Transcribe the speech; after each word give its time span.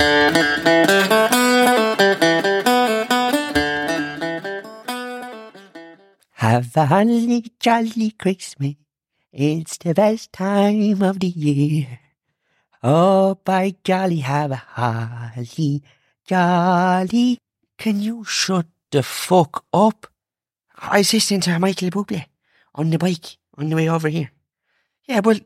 Have 0.00 0.36
a 6.76 6.86
holly 6.86 7.44
jolly 7.58 8.12
Christmas. 8.12 8.74
It's 9.32 9.76
the 9.78 9.94
best 9.94 10.32
time 10.32 11.02
of 11.02 11.18
the 11.18 11.26
year. 11.26 11.98
Oh, 12.82 13.40
by 13.44 13.74
golly, 13.84 14.18
have 14.18 14.52
a 14.52 14.56
holly 14.56 15.82
jolly. 16.24 17.38
Can 17.76 18.00
you 18.00 18.22
shut 18.24 18.66
the 18.92 19.02
fuck 19.02 19.64
up? 19.72 20.06
I 20.76 20.98
was 20.98 21.12
listening 21.12 21.40
to 21.40 21.58
Michael 21.58 21.90
Bublé 21.90 22.26
on 22.74 22.90
the 22.90 22.98
bike 22.98 23.36
on 23.56 23.68
the 23.68 23.74
way 23.74 23.88
over 23.88 24.08
here. 24.08 24.30
Yeah, 25.06 25.22
well, 25.24 25.40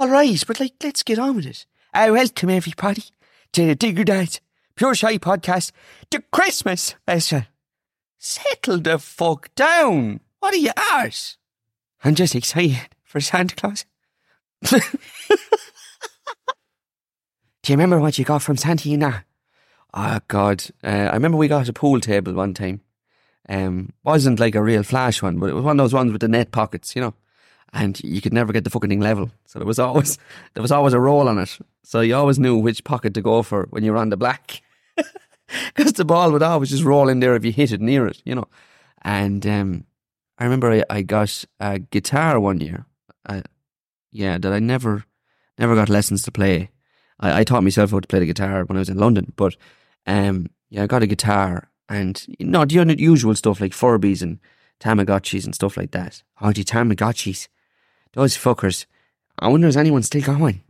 all 0.00 0.08
right, 0.08 0.42
but 0.48 0.58
like, 0.58 0.74
let's 0.82 1.04
get 1.04 1.20
on 1.20 1.36
with 1.36 1.46
it. 1.46 1.64
Uh, 1.92 2.08
welcome 2.10 2.50
everybody 2.50 3.04
to 3.54 3.72
the 3.72 4.04
Dads 4.04 4.40
Pure 4.74 4.96
Shy 4.96 5.16
Podcast, 5.16 5.70
to 6.10 6.20
Christmas 6.32 6.82
special. 6.82 7.42
Settle 8.18 8.78
the 8.78 8.98
fuck 8.98 9.54
down. 9.54 10.18
What 10.40 10.54
are 10.54 10.58
you 10.58 10.72
arse? 10.92 11.38
I'm 12.02 12.16
just 12.16 12.34
excited 12.34 12.88
for 13.04 13.20
Santa 13.20 13.54
Claus. 13.54 13.84
Do 14.70 14.78
you 17.68 17.74
remember 17.74 18.00
what 18.00 18.18
you 18.18 18.24
got 18.24 18.42
from 18.42 18.56
Santa, 18.56 18.88
you 18.88 18.98
know? 18.98 19.14
Oh, 19.94 20.18
God. 20.26 20.64
Uh, 20.82 20.88
I 20.88 21.14
remember 21.14 21.38
we 21.38 21.46
got 21.46 21.68
a 21.68 21.72
pool 21.72 22.00
table 22.00 22.32
one 22.32 22.54
time. 22.54 22.80
Um, 23.48 23.92
wasn't 24.02 24.40
like 24.40 24.56
a 24.56 24.62
real 24.62 24.82
flash 24.82 25.22
one, 25.22 25.38
but 25.38 25.50
it 25.50 25.54
was 25.54 25.64
one 25.64 25.78
of 25.78 25.84
those 25.84 25.94
ones 25.94 26.10
with 26.10 26.22
the 26.22 26.28
net 26.28 26.50
pockets, 26.50 26.96
you 26.96 27.02
know. 27.02 27.14
And 27.74 28.00
you 28.02 28.20
could 28.20 28.32
never 28.32 28.52
get 28.52 28.64
the 28.64 28.70
fucking 28.70 28.88
thing 28.88 29.00
level. 29.00 29.30
So 29.46 29.58
there 29.58 29.66
was 29.66 29.78
always 29.78 30.16
there 30.54 30.62
was 30.62 30.72
always 30.72 30.94
a 30.94 31.00
roll 31.00 31.28
on 31.28 31.38
it. 31.38 31.58
So 31.82 32.00
you 32.00 32.14
always 32.14 32.38
knew 32.38 32.56
which 32.56 32.84
pocket 32.84 33.14
to 33.14 33.20
go 33.20 33.42
for 33.42 33.66
when 33.70 33.84
you 33.84 33.92
were 33.92 33.98
on 33.98 34.10
the 34.10 34.16
black. 34.16 34.62
Because 35.76 35.92
the 35.92 36.06
ball 36.06 36.32
would 36.32 36.42
always 36.42 36.70
just 36.70 36.84
roll 36.84 37.08
in 37.10 37.20
there 37.20 37.36
if 37.36 37.44
you 37.44 37.52
hit 37.52 37.70
it 37.70 37.80
near 37.80 38.06
it, 38.06 38.22
you 38.24 38.34
know. 38.34 38.48
And 39.02 39.46
um, 39.46 39.84
I 40.38 40.44
remember 40.44 40.72
I, 40.72 40.82
I 40.88 41.02
got 41.02 41.44
a 41.60 41.78
guitar 41.78 42.40
one 42.40 42.60
year. 42.60 42.86
Yeah, 44.10 44.38
that 44.38 44.52
I 44.52 44.60
never 44.60 45.04
never 45.58 45.74
got 45.74 45.88
lessons 45.88 46.22
to 46.22 46.32
play. 46.32 46.70
I, 47.20 47.40
I 47.40 47.44
taught 47.44 47.64
myself 47.64 47.90
how 47.90 48.00
to 48.00 48.08
play 48.08 48.20
the 48.20 48.26
guitar 48.26 48.64
when 48.64 48.76
I 48.76 48.80
was 48.80 48.88
in 48.88 48.96
London, 48.98 49.32
but 49.36 49.56
um, 50.06 50.46
yeah, 50.70 50.84
I 50.84 50.86
got 50.86 51.02
a 51.02 51.06
guitar 51.08 51.68
and 51.88 52.24
you 52.38 52.46
know 52.46 52.64
the 52.64 52.96
usual 52.98 53.34
stuff 53.34 53.60
like 53.60 53.72
Furbies 53.72 54.22
and 54.22 54.38
Tamagotchis 54.80 55.44
and 55.44 55.54
stuff 55.54 55.76
like 55.76 55.90
that. 55.92 56.22
Oh, 56.40 56.52
the 56.52 56.64
Tamagotchis, 56.64 57.48
those 58.14 58.36
fuckers. 58.36 58.86
I 59.38 59.48
wonder 59.48 59.68
is 59.68 59.76
anyone 59.76 60.02
still 60.02 60.22
got 60.22 60.40
one? 60.40 60.62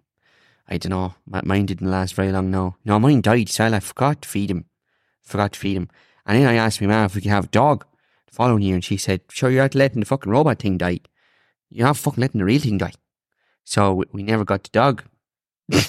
I 0.69 0.79
don't 0.79 0.91
know. 0.91 1.15
Mine 1.27 1.67
didn't 1.67 1.91
last 1.91 2.15
very 2.15 2.33
long. 2.33 2.51
No, 2.51 2.77
no, 2.85 2.99
mine 2.99 3.21
died. 3.21 3.49
So 3.51 3.67
I 3.67 3.81
forgot 3.81 4.23
to 4.23 4.29
feed 4.29 4.51
him. 4.51 4.65
Forgot 5.23 5.53
to 5.53 5.61
feed 5.61 5.77
him. 5.77 5.89
And 6.27 6.39
then 6.39 6.49
I 6.49 6.55
asked 6.55 6.81
my 6.81 6.87
mum 6.87 7.05
if 7.05 7.15
we 7.15 7.21
could 7.21 7.31
have 7.31 7.45
a 7.45 7.49
dog 7.49 7.85
the 8.27 8.35
following 8.35 8.63
year, 8.63 8.75
and 8.75 8.85
she 8.85 8.97
said, 8.97 9.21
"Sure, 9.31 9.51
you're 9.51 9.63
not 9.63 9.75
letting 9.75 10.01
the 10.01 10.07
fucking 10.07 10.33
robot 10.33 10.61
thing 10.61 10.79
die. 10.79 11.01
You're 11.69 11.87
not 11.87 11.99
fucking 11.99 12.21
letting 12.21 12.39
the 12.39 12.47
real 12.47 12.61
thing 12.61 12.79
die." 12.79 12.93
So 13.65 13.95
we, 13.95 14.05
we 14.13 14.23
never 14.23 14.45
got 14.45 14.65
the 14.65 14.71
dog. 14.71 15.05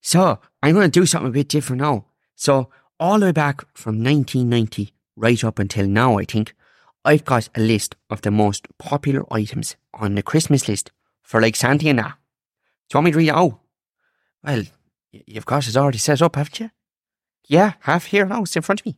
so 0.00 0.38
I'm 0.62 0.74
going 0.74 0.90
to 0.90 1.00
do 1.00 1.06
something 1.06 1.28
a 1.28 1.32
bit 1.32 1.48
different 1.48 1.82
now. 1.82 2.06
So 2.34 2.70
all 2.98 3.18
the 3.18 3.26
way 3.26 3.32
back 3.32 3.64
from 3.74 4.02
1990 4.02 4.94
right 5.16 5.44
up 5.44 5.58
until 5.58 5.86
now, 5.86 6.18
I 6.18 6.24
think 6.24 6.54
I've 7.04 7.24
got 7.24 7.48
a 7.54 7.60
list 7.60 7.96
of 8.10 8.22
the 8.22 8.30
most 8.30 8.66
popular 8.78 9.24
items 9.32 9.76
on 9.92 10.14
the 10.14 10.22
Christmas 10.22 10.68
list 10.68 10.90
for 11.22 11.40
like 11.40 11.56
Santa 11.56 11.88
and 11.88 11.98
that. 11.98 12.16
Do 12.88 12.94
you 12.94 12.98
want 12.98 13.04
me 13.04 13.10
to 13.12 13.18
read 13.18 13.28
it 13.28 13.34
out? 13.34 13.60
Well, 14.42 14.64
you've 15.12 15.46
got 15.46 15.68
it 15.68 15.76
already 15.76 15.98
set 15.98 16.22
up, 16.22 16.36
haven't 16.36 16.60
you? 16.60 16.70
Yeah, 17.46 17.74
half 17.80 18.06
here 18.06 18.26
now. 18.26 18.40
In 18.40 18.62
front 18.62 18.80
of 18.80 18.86
me. 18.86 18.96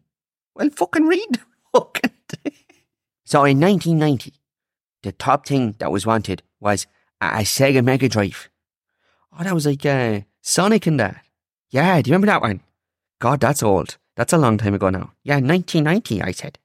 Well, 0.55 0.71
fucking 0.71 1.07
read. 1.07 1.41
fucking 1.75 2.11
so 3.27 3.45
in 3.45 3.59
1990, 3.59 4.35
the 5.03 5.11
top 5.11 5.49
thing 5.49 5.75
that 5.81 5.91
was 5.91 6.07
wanted 6.07 6.45
was 6.61 6.87
a, 7.21 7.27
a 7.27 7.39
Sega 7.39 7.85
Mega 7.85 8.09
Drive. 8.09 8.49
Oh, 9.33 9.43
that 9.43 9.53
was 9.53 9.67
like 9.67 9.85
uh, 9.85 10.21
Sonic 10.43 10.87
and 10.87 11.01
that. 11.01 11.25
Yeah, 11.71 12.01
do 12.01 12.09
you 12.09 12.13
remember 12.13 12.29
that 12.29 12.41
one? 12.41 12.61
God, 13.19 13.41
that's 13.41 13.65
old. 13.65 13.99
That's 14.15 14.33
a 14.33 14.39
long 14.39 14.59
time 14.59 14.75
ago 14.75 14.91
now. 14.91 15.13
Yeah, 15.25 15.41
1990, 15.41 16.23
I 16.23 16.31
said. 16.31 16.59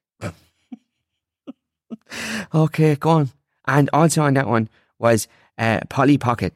Okay, 2.54 2.96
go 2.96 3.10
on. 3.10 3.32
And 3.66 3.90
also 3.94 4.22
on 4.24 4.34
that 4.36 4.48
one 4.48 4.70
was 5.00 5.28
uh, 5.58 5.82
Polly 5.90 6.18
Pocket. 6.18 6.54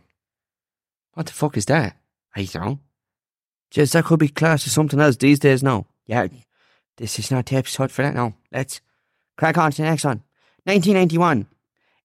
What 1.13 1.27
the 1.27 1.33
fuck 1.33 1.57
is 1.57 1.65
that? 1.65 1.95
I 2.35 2.43
don't 2.43 2.65
know. 2.65 2.79
Just 3.71 3.93
that 3.93 4.05
could 4.05 4.19
be 4.19 4.27
classed 4.27 4.67
as 4.67 4.73
something 4.73 4.99
else 4.99 5.17
these 5.17 5.39
days 5.39 5.63
now. 5.63 5.85
Yeah, 6.05 6.27
this 6.97 7.19
is 7.19 7.31
not 7.31 7.45
the 7.45 7.57
episode 7.57 7.91
for 7.91 8.03
that 8.03 8.15
now. 8.15 8.33
Let's 8.51 8.81
crack 9.37 9.57
on 9.57 9.71
to 9.71 9.77
the 9.77 9.89
next 9.89 10.05
one. 10.05 10.23
1991 10.63 11.47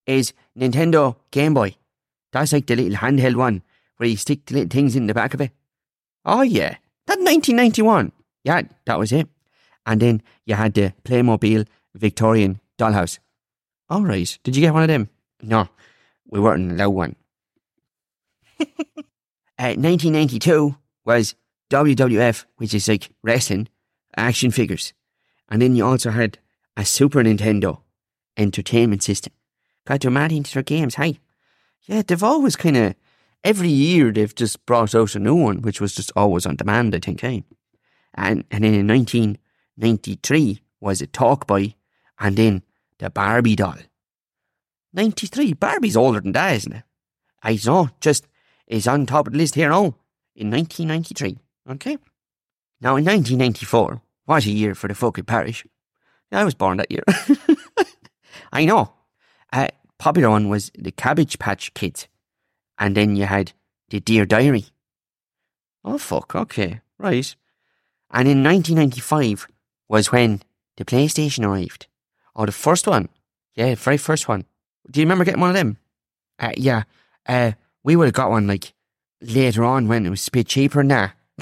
is 0.06 0.32
Nintendo 0.58 1.16
Game 1.30 1.54
Boy. 1.54 1.76
That's 2.32 2.52
like 2.52 2.66
the 2.66 2.76
little 2.76 2.98
handheld 2.98 3.36
one 3.36 3.62
where 3.96 4.08
you 4.08 4.16
stick 4.16 4.46
the 4.46 4.54
little 4.54 4.68
things 4.68 4.96
in 4.96 5.06
the 5.06 5.14
back 5.14 5.34
of 5.34 5.40
it. 5.40 5.50
Oh 6.24 6.42
yeah, 6.42 6.76
that 7.06 7.18
1991. 7.18 8.12
Yeah, 8.44 8.62
that 8.86 8.98
was 8.98 9.12
it. 9.12 9.28
And 9.86 10.00
then 10.00 10.22
you 10.44 10.54
had 10.54 10.74
the 10.74 10.92
Playmobil 11.04 11.66
Victorian 11.94 12.60
dollhouse. 12.80 13.18
All 13.88 14.02
right, 14.02 14.38
did 14.42 14.56
you 14.56 14.62
get 14.62 14.72
one 14.72 14.82
of 14.82 14.88
them? 14.88 15.08
No, 15.42 15.68
we 16.26 16.40
weren't 16.40 16.72
allowed 16.72 16.90
one. 16.90 17.16
uh, 18.60 19.74
1992 19.76 20.76
was 21.04 21.34
WWF, 21.70 22.44
which 22.56 22.74
is 22.74 22.88
like 22.88 23.10
wrestling, 23.22 23.68
action 24.16 24.50
figures. 24.50 24.92
And 25.48 25.60
then 25.60 25.74
you 25.74 25.84
also 25.84 26.10
had 26.10 26.38
a 26.76 26.84
Super 26.84 27.22
Nintendo 27.22 27.80
entertainment 28.36 29.02
system. 29.02 29.32
Got 29.86 30.02
to 30.02 30.10
mad 30.10 30.32
into 30.32 30.54
their 30.54 30.62
games, 30.62 30.96
hey? 30.96 31.20
Yeah, 31.82 32.02
they've 32.06 32.22
always 32.22 32.56
kind 32.56 32.76
of, 32.76 32.94
every 33.42 33.68
year 33.68 34.12
they've 34.12 34.34
just 34.34 34.64
brought 34.66 34.94
out 34.94 35.14
a 35.14 35.18
new 35.18 35.34
one, 35.34 35.62
which 35.62 35.80
was 35.80 35.94
just 35.94 36.12
always 36.14 36.46
on 36.46 36.56
demand, 36.56 36.94
I 36.94 36.98
think, 36.98 37.20
hey? 37.20 37.44
And, 38.14 38.44
and 38.50 38.64
then 38.64 38.74
in 38.74 38.86
1993 38.86 40.60
was 40.80 41.00
a 41.00 41.06
Talk 41.06 41.46
Boy, 41.46 41.74
and 42.18 42.36
then 42.36 42.62
the 43.00 43.10
Barbie 43.10 43.56
doll. 43.56 43.76
93, 44.92 45.54
Barbie's 45.54 45.96
older 45.96 46.20
than 46.20 46.32
that, 46.32 46.54
isn't 46.56 46.72
it? 46.72 46.82
I 47.42 47.58
know, 47.64 47.90
just 48.00 48.26
is 48.66 48.86
on 48.86 49.06
top 49.06 49.26
of 49.26 49.32
the 49.32 49.38
list 49.38 49.54
here 49.54 49.70
now, 49.70 49.96
in 50.36 50.50
1993, 50.50 51.38
okay? 51.70 51.96
Now 52.80 52.96
in 52.96 53.04
1994, 53.04 54.02
what 54.26 54.44
a 54.44 54.50
year 54.50 54.74
for 54.74 54.88
the 54.88 54.94
fucking 54.94 55.24
parish. 55.24 55.66
I 56.30 56.44
was 56.44 56.54
born 56.54 56.76
that 56.76 56.92
year. 56.92 57.02
I 58.52 58.64
know. 58.64 58.92
A 59.52 59.70
popular 59.98 60.30
one 60.30 60.48
was 60.48 60.70
the 60.78 60.92
Cabbage 60.92 61.38
Patch 61.38 61.74
Kids. 61.74 62.06
And 62.78 62.96
then 62.96 63.16
you 63.16 63.24
had 63.24 63.52
the 63.88 64.00
Dear 64.00 64.24
Diary. 64.26 64.66
Oh, 65.84 65.98
fuck, 65.98 66.36
okay, 66.36 66.80
right. 66.98 67.34
And 68.10 68.28
in 68.28 68.44
1995 68.44 69.48
was 69.88 70.12
when 70.12 70.42
the 70.76 70.84
PlayStation 70.84 71.44
arrived. 71.44 71.88
Oh, 72.34 72.46
the 72.46 72.52
first 72.52 72.86
one. 72.86 73.08
Yeah, 73.54 73.74
very 73.74 73.96
first 73.96 74.28
one. 74.28 74.44
Do 74.90 75.00
you 75.00 75.06
remember 75.06 75.24
getting 75.24 75.40
one 75.40 75.50
of 75.50 75.56
them? 75.56 75.76
Uh, 76.38 76.52
yeah. 76.56 76.84
Uh, 77.26 77.52
we 77.82 77.96
would 77.96 78.06
have 78.06 78.14
got 78.14 78.30
one 78.30 78.46
like 78.46 78.72
later 79.20 79.64
on 79.64 79.88
when 79.88 80.06
it 80.06 80.10
was 80.10 80.28
a 80.28 80.30
bit 80.30 80.46
cheaper 80.46 80.82
now. 80.82 81.12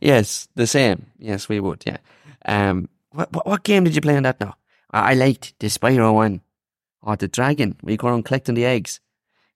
yes, 0.00 0.48
the 0.54 0.66
same. 0.66 1.06
Yes, 1.18 1.48
we 1.48 1.60
would. 1.60 1.82
Yeah. 1.86 1.98
Um, 2.44 2.88
what, 3.12 3.32
what, 3.32 3.46
what 3.46 3.62
game 3.62 3.84
did 3.84 3.94
you 3.94 4.00
play 4.00 4.16
on 4.16 4.24
that 4.24 4.40
now? 4.40 4.56
I, 4.90 5.12
I 5.12 5.14
liked 5.14 5.58
the 5.58 5.68
Spyro 5.68 6.14
one, 6.14 6.42
or 7.02 7.16
the 7.16 7.28
Dragon. 7.28 7.76
We 7.82 7.96
go 7.96 8.08
around 8.08 8.24
collecting 8.24 8.54
the 8.54 8.64
eggs. 8.64 9.00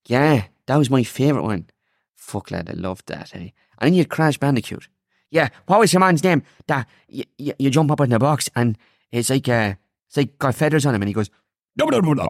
Yeah, 0.06 0.44
that 0.66 0.76
was 0.76 0.90
my 0.90 1.02
favourite 1.02 1.44
one. 1.44 1.66
Fuck 2.14 2.50
lad, 2.50 2.70
I 2.70 2.74
loved 2.74 3.06
that. 3.08 3.30
Hey, 3.30 3.52
and 3.78 3.88
then 3.88 3.94
you 3.94 4.00
had 4.00 4.10
Crash 4.10 4.38
Bandicoot. 4.38 4.88
Yeah, 5.34 5.48
what 5.66 5.81
was 5.81 5.92
your 5.92 5.98
man's 5.98 6.22
name? 6.22 6.44
That 6.69 6.86
you, 7.08 7.25
you, 7.36 7.69
jump 7.69 7.90
up 7.90 8.00
in 8.00 8.10
the 8.10 8.20
box 8.20 8.48
and 8.54 8.78
it's 9.10 9.31
like 9.31 9.48
uh, 9.48 9.75
it's 10.06 10.16
like 10.16 10.38
got 10.38 10.54
feathers 10.54 10.86
on 10.86 10.94
him, 10.94 11.02
and 11.02 11.08
he 11.08 11.12
goes, 11.12 11.28
no, 11.76 11.86
no, 11.86 11.98
no, 11.98 12.12
no. 12.12 12.28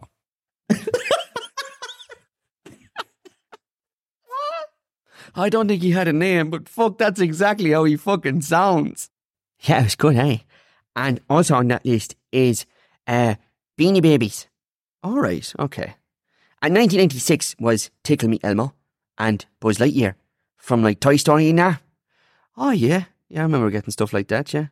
I 5.36 5.50
don't 5.50 5.68
think 5.68 5.82
he 5.82 5.90
had 5.90 6.08
a 6.08 6.14
name, 6.14 6.48
but 6.48 6.66
fuck, 6.66 6.96
that's 6.96 7.20
exactly 7.20 7.72
how 7.72 7.84
he 7.84 7.96
fucking 7.96 8.40
sounds. 8.40 9.10
Yeah, 9.60 9.80
it 9.80 9.84
was 9.84 9.96
good, 9.96 10.16
eh? 10.16 10.38
And 10.96 11.20
also 11.28 11.56
on 11.56 11.68
that 11.68 11.84
list 11.84 12.16
is 12.32 12.64
uh, 13.06 13.34
Beanie 13.78 14.00
Babies. 14.00 14.46
All 15.02 15.18
right, 15.18 15.52
okay. 15.58 15.96
And 16.62 16.74
1996 16.74 17.56
was 17.60 17.90
Tickle 18.02 18.30
Me 18.30 18.40
Elmo 18.42 18.72
and 19.18 19.44
Buzz 19.60 19.76
Lightyear 19.76 20.14
from 20.56 20.82
like 20.82 21.00
Toy 21.00 21.16
Story 21.16 21.50
and 21.50 21.58
that. 21.58 21.82
Oh 22.56 22.70
yeah, 22.70 23.04
yeah, 23.28 23.40
I 23.40 23.42
remember 23.42 23.70
getting 23.70 23.90
stuff 23.90 24.12
like 24.12 24.28
that. 24.28 24.52
Yeah. 24.52 24.66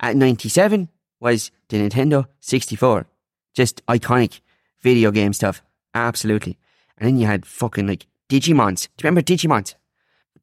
At 0.00 0.16
97 0.16 0.88
was 1.20 1.50
the 1.68 1.78
Nintendo 1.78 2.26
64, 2.40 3.06
just 3.54 3.84
iconic 3.86 4.40
video 4.80 5.10
game 5.10 5.32
stuff. 5.32 5.62
Absolutely. 5.94 6.58
And 6.98 7.06
then 7.06 7.16
you 7.18 7.26
had 7.26 7.46
fucking 7.46 7.86
like 7.86 8.06
Digimons. 8.28 8.88
Do 8.96 9.02
you 9.02 9.10
remember 9.10 9.22
Digimons? 9.22 9.74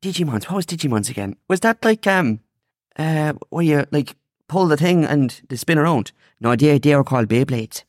Digimons. 0.02 0.46
What 0.46 0.58
was 0.58 0.66
Digimons 0.66 1.10
again? 1.10 1.36
Was 1.48 1.60
that 1.62 1.84
like 1.84 2.06
um 2.08 2.40
uh 2.98 3.34
where 3.50 3.66
you 3.66 3.86
like 3.92 4.16
pull 4.48 4.68
the 4.68 4.78
thing 4.78 5.04
and 5.06 5.42
they 5.50 5.56
spin 5.56 5.78
around? 5.78 6.12
No, 6.40 6.56
they 6.56 6.78
they 6.78 6.96
were 6.96 7.04
called 7.04 7.28
Beyblades. 7.28 7.84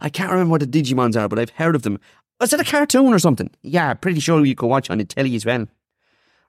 I 0.00 0.08
can't 0.08 0.32
remember 0.32 0.52
what 0.52 0.60
the 0.60 0.66
Digimons 0.66 1.20
are, 1.20 1.28
but 1.28 1.38
I've 1.38 1.50
heard 1.50 1.74
of 1.76 1.82
them. 1.82 2.00
Was 2.40 2.52
it 2.52 2.60
a 2.60 2.64
cartoon 2.64 3.14
or 3.14 3.18
something? 3.18 3.50
Yeah, 3.62 3.94
pretty 3.94 4.20
sure 4.20 4.44
you 4.44 4.54
could 4.54 4.66
watch 4.66 4.90
on 4.90 4.98
the 4.98 5.04
telly 5.04 5.34
as 5.36 5.46
well. 5.46 5.66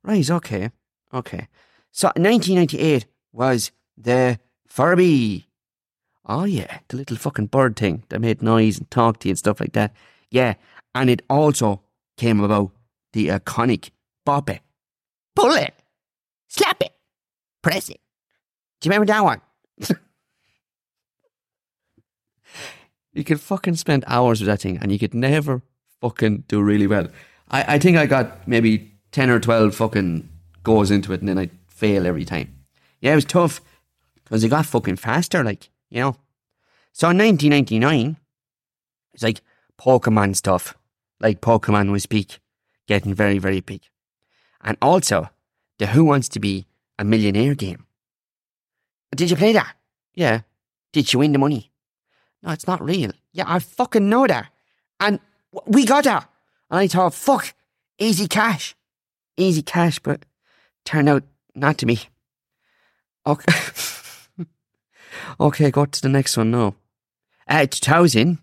Right, 0.03 0.29
okay. 0.29 0.71
Okay. 1.13 1.47
So 1.91 2.07
1998 2.09 3.05
was 3.31 3.71
the 3.97 4.39
Furby. 4.67 5.47
Oh 6.25 6.43
yeah, 6.43 6.79
the 6.89 6.97
little 6.97 7.17
fucking 7.17 7.47
bird 7.47 7.75
thing 7.75 8.03
that 8.09 8.19
made 8.19 8.41
noise 8.41 8.77
and 8.77 8.91
talked 8.91 9.21
to 9.21 9.29
you 9.29 9.31
and 9.31 9.39
stuff 9.39 9.59
like 9.59 9.73
that. 9.73 9.93
Yeah, 10.29 10.55
and 10.93 11.09
it 11.09 11.21
also 11.29 11.81
came 12.17 12.41
about 12.41 12.71
the 13.13 13.29
iconic 13.29 13.91
bop 14.25 14.49
it, 14.49 14.61
pull 15.35 15.53
it, 15.53 15.73
slap 16.49 16.81
it, 16.81 16.91
press 17.61 17.89
it. 17.89 18.01
Do 18.81 18.87
you 18.87 18.91
remember 18.91 19.05
that 19.11 19.23
one? 19.23 19.41
you 23.13 23.23
could 23.23 23.39
fucking 23.39 23.75
spend 23.75 24.03
hours 24.07 24.41
with 24.41 24.47
that 24.47 24.61
thing 24.61 24.77
and 24.81 24.91
you 24.91 24.99
could 24.99 25.13
never 25.13 25.61
fucking 26.01 26.43
do 26.47 26.61
really 26.61 26.87
well. 26.87 27.07
I, 27.49 27.75
I 27.75 27.79
think 27.79 27.97
I 27.97 28.05
got 28.05 28.47
maybe 28.47 28.96
10 29.11 29.29
or 29.29 29.39
12 29.39 29.75
fucking 29.75 30.29
goes 30.63 30.91
into 30.91 31.13
it 31.13 31.21
and 31.21 31.29
then 31.29 31.37
I'd 31.37 31.51
fail 31.67 32.05
every 32.05 32.25
time. 32.25 32.53
Yeah, 32.99 33.13
it 33.13 33.15
was 33.15 33.25
tough 33.25 33.61
because 34.23 34.43
it 34.43 34.49
got 34.49 34.65
fucking 34.65 34.97
faster, 34.97 35.43
like, 35.43 35.69
you 35.89 36.01
know. 36.01 36.17
So 36.91 37.09
in 37.09 37.17
1999, 37.17 38.17
it's 39.13 39.23
like 39.23 39.41
Pokemon 39.79 40.35
stuff. 40.35 40.75
Like 41.19 41.41
Pokemon 41.41 41.91
was 41.91 42.05
peak, 42.05 42.39
getting 42.87 43.13
very, 43.13 43.37
very 43.37 43.61
peak. 43.61 43.89
And 44.61 44.77
also, 44.81 45.29
the 45.79 45.87
Who 45.87 46.05
Wants 46.05 46.29
to 46.29 46.39
Be 46.39 46.65
a 46.99 47.03
Millionaire 47.03 47.55
game. 47.55 47.85
Did 49.15 49.29
you 49.29 49.35
play 49.35 49.53
that? 49.53 49.75
Yeah. 50.13 50.41
Did 50.91 51.13
you 51.13 51.19
win 51.19 51.31
the 51.31 51.39
money? 51.39 51.71
No, 52.43 52.51
it's 52.51 52.67
not 52.67 52.83
real. 52.83 53.11
Yeah, 53.31 53.45
I 53.47 53.59
fucking 53.59 54.09
know 54.09 54.27
that. 54.27 54.51
And 54.99 55.19
we 55.65 55.85
got 55.85 56.03
that. 56.03 56.29
And 56.69 56.79
I 56.79 56.87
thought, 56.87 57.13
fuck, 57.13 57.53
easy 57.97 58.27
cash. 58.27 58.75
Easy 59.37 59.61
cash, 59.61 59.99
but 59.99 60.25
turned 60.83 61.09
out 61.09 61.23
not 61.55 61.77
to 61.77 61.85
be. 61.85 61.99
Okay. 63.25 63.53
okay, 65.39 65.71
go 65.71 65.85
to 65.85 66.01
the 66.01 66.09
next 66.09 66.37
one 66.37 66.51
now. 66.51 66.75
Uh, 67.49 67.63
At 67.63 67.71
2000 67.71 68.39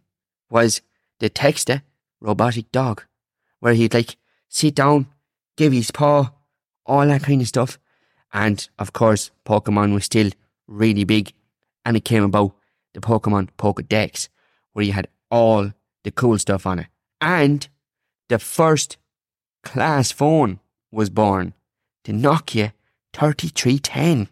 was 0.50 0.83
the 1.21 1.30
Texter 1.30 1.83
robotic 2.21 2.71
dog, 2.73 3.02
where 3.61 3.75
he'd 3.75 3.95
like 3.95 4.16
sit 4.49 4.75
down, 4.75 5.07
give 5.57 5.73
his 5.73 5.90
paw, 5.90 6.30
all 6.87 7.07
that 7.07 7.23
kind 7.23 7.40
of 7.40 7.49
stuff. 7.49 7.78
And 8.33 8.66
of 8.78 8.92
course, 8.92 9.30
Pokemon 9.45 9.95
was 9.95 10.04
still 10.04 10.30
really 10.66 11.04
big, 11.04 11.33
and 11.85 11.97
it 11.97 12.04
came 12.04 12.25
about 12.25 12.54
the 12.95 13.00
Pokemon 13.00 13.49
Pokedex, 13.59 14.28
where 14.73 14.85
you 14.85 14.92
had 14.92 15.09
all 15.30 15.73
the 16.02 16.11
cool 16.11 16.38
stuff 16.38 16.66
on 16.66 16.78
it. 16.80 16.87
And 17.21 17.66
the 18.28 18.38
first 18.38 18.97
class 19.62 20.12
phone 20.12 20.61
was 20.94 21.10
born, 21.10 21.54
the 22.04 22.12
Nokia 22.12 22.72
3310. 23.12 24.28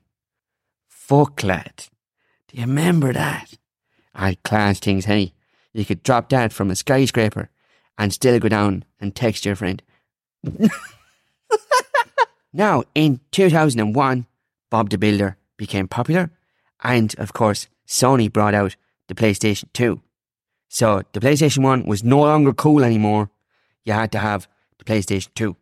Fuck, 0.89 1.43
lad. 1.43 1.89
Do 2.49 2.57
you 2.57 2.63
remember 2.63 3.13
that? 3.13 3.59
I 4.15 4.37
class 4.45 4.79
things, 4.79 5.07
hey. 5.07 5.33
You 5.73 5.85
could 5.85 6.03
drop 6.03 6.29
that 6.29 6.53
from 6.53 6.71
a 6.71 6.77
skyscraper 6.77 7.51
and 7.99 8.13
still 8.13 8.39
go 8.39 8.49
down 8.49 8.85
and 9.01 9.15
text 9.15 9.45
your 9.45 9.57
friend. 9.57 9.83
now, 12.53 12.85
in 12.95 13.21
2001, 13.31 14.27
Bob 14.71 14.91
the 14.91 14.99
Builder 14.99 15.37
became 15.57 15.89
popular, 15.89 16.31
and 16.83 17.15
of 17.19 17.33
course, 17.33 17.69
Sony 17.87 18.33
brought 18.33 18.55
out 18.55 18.77
the 19.09 19.15
PlayStation 19.15 19.65
2. 19.73 20.01
So 20.69 21.03
the 21.13 21.21
PlayStation 21.21 21.63
1 21.63 21.85
was 21.85 22.03
no 22.03 22.21
longer 22.21 22.53
cool 22.53 22.83
anymore. 22.83 23.31
You 23.85 23.93
had 23.93 24.13
to 24.13 24.19
have 24.19 24.49
the 24.79 24.85
PlayStation 24.85 25.29
2. 25.35 25.57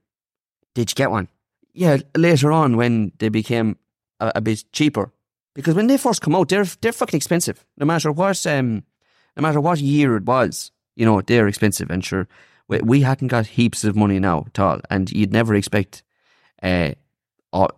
Did 0.74 0.90
you 0.90 0.94
get 0.94 1.10
one? 1.10 1.28
Yeah, 1.72 1.98
later 2.16 2.52
on 2.52 2.76
when 2.76 3.12
they 3.18 3.28
became 3.28 3.76
a, 4.18 4.32
a 4.36 4.40
bit 4.40 4.64
cheaper. 4.72 5.12
Because 5.54 5.74
when 5.74 5.88
they 5.88 5.96
first 5.96 6.22
come 6.22 6.34
out, 6.34 6.48
they're 6.48 6.64
they're 6.64 6.92
fucking 6.92 7.16
expensive. 7.16 7.64
No 7.76 7.86
matter 7.86 8.12
what 8.12 8.46
um 8.46 8.84
no 9.36 9.42
matter 9.42 9.60
what 9.60 9.80
year 9.80 10.16
it 10.16 10.24
was, 10.24 10.70
you 10.96 11.04
know, 11.04 11.20
they're 11.20 11.48
expensive 11.48 11.90
and 11.90 12.04
sure 12.04 12.28
we, 12.78 13.00
hadn't 13.00 13.28
got 13.28 13.46
heaps 13.46 13.82
of 13.84 13.96
money 13.96 14.20
now 14.20 14.44
at 14.46 14.58
all. 14.60 14.80
And 14.88 15.10
you'd 15.10 15.32
never 15.32 15.54
expect 15.54 16.02
uh 16.62 16.92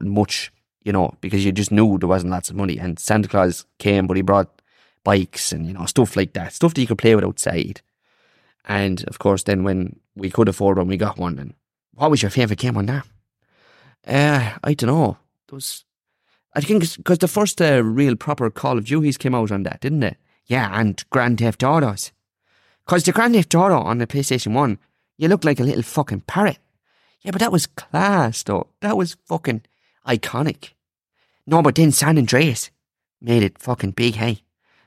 much, 0.00 0.52
you 0.82 0.92
know, 0.92 1.14
because 1.20 1.44
you 1.44 1.52
just 1.52 1.72
knew 1.72 1.98
there 1.98 2.08
wasn't 2.08 2.32
lots 2.32 2.50
of 2.50 2.56
money. 2.56 2.78
And 2.78 2.98
Santa 2.98 3.28
Claus 3.28 3.64
came 3.78 4.06
but 4.06 4.16
he 4.16 4.22
brought 4.22 4.60
bikes 5.04 5.52
and, 5.52 5.66
you 5.66 5.72
know, 5.72 5.86
stuff 5.86 6.16
like 6.16 6.34
that. 6.34 6.52
Stuff 6.52 6.74
that 6.74 6.80
you 6.80 6.86
could 6.86 6.98
play 6.98 7.14
with 7.14 7.24
outside. 7.24 7.80
And 8.66 9.02
of 9.04 9.18
course 9.18 9.44
then 9.44 9.64
when 9.64 9.98
we 10.14 10.30
could 10.30 10.48
afford 10.48 10.76
one 10.76 10.88
we 10.88 10.96
got 10.96 11.18
one 11.18 11.38
and 11.38 11.54
what 11.94 12.10
was 12.10 12.22
your 12.22 12.30
favourite 12.30 12.58
game 12.58 12.76
on 12.76 12.86
that? 12.86 13.06
Uh, 14.06 14.58
I 14.64 14.74
don't 14.74 14.88
know. 14.90 15.18
Was, 15.50 15.84
I 16.54 16.60
think, 16.60 16.96
because 16.96 17.18
the 17.18 17.28
first 17.28 17.60
uh, 17.60 17.82
real 17.84 18.16
proper 18.16 18.50
Call 18.50 18.78
of 18.78 18.86
Duties 18.86 19.18
came 19.18 19.34
out 19.34 19.52
on 19.52 19.64
that, 19.64 19.80
didn't 19.80 20.02
it? 20.02 20.16
Yeah, 20.46 20.70
and 20.72 21.02
Grand 21.10 21.38
Theft 21.38 21.62
Autos. 21.62 22.10
Because 22.86 23.04
the 23.04 23.12
Grand 23.12 23.34
Theft 23.34 23.54
Auto 23.54 23.78
on 23.78 23.98
the 23.98 24.06
PlayStation 24.06 24.54
1, 24.54 24.78
you 25.18 25.28
look 25.28 25.44
like 25.44 25.60
a 25.60 25.64
little 25.64 25.82
fucking 25.82 26.22
parrot. 26.22 26.58
Yeah, 27.20 27.30
but 27.30 27.40
that 27.40 27.52
was 27.52 27.66
class, 27.66 28.42
though. 28.42 28.68
That 28.80 28.96
was 28.96 29.16
fucking 29.26 29.62
iconic. 30.06 30.70
No, 31.46 31.62
but 31.62 31.74
then 31.74 31.92
San 31.92 32.18
Andreas 32.18 32.70
made 33.20 33.42
it 33.42 33.58
fucking 33.58 33.92
big, 33.92 34.16
hey? 34.16 34.42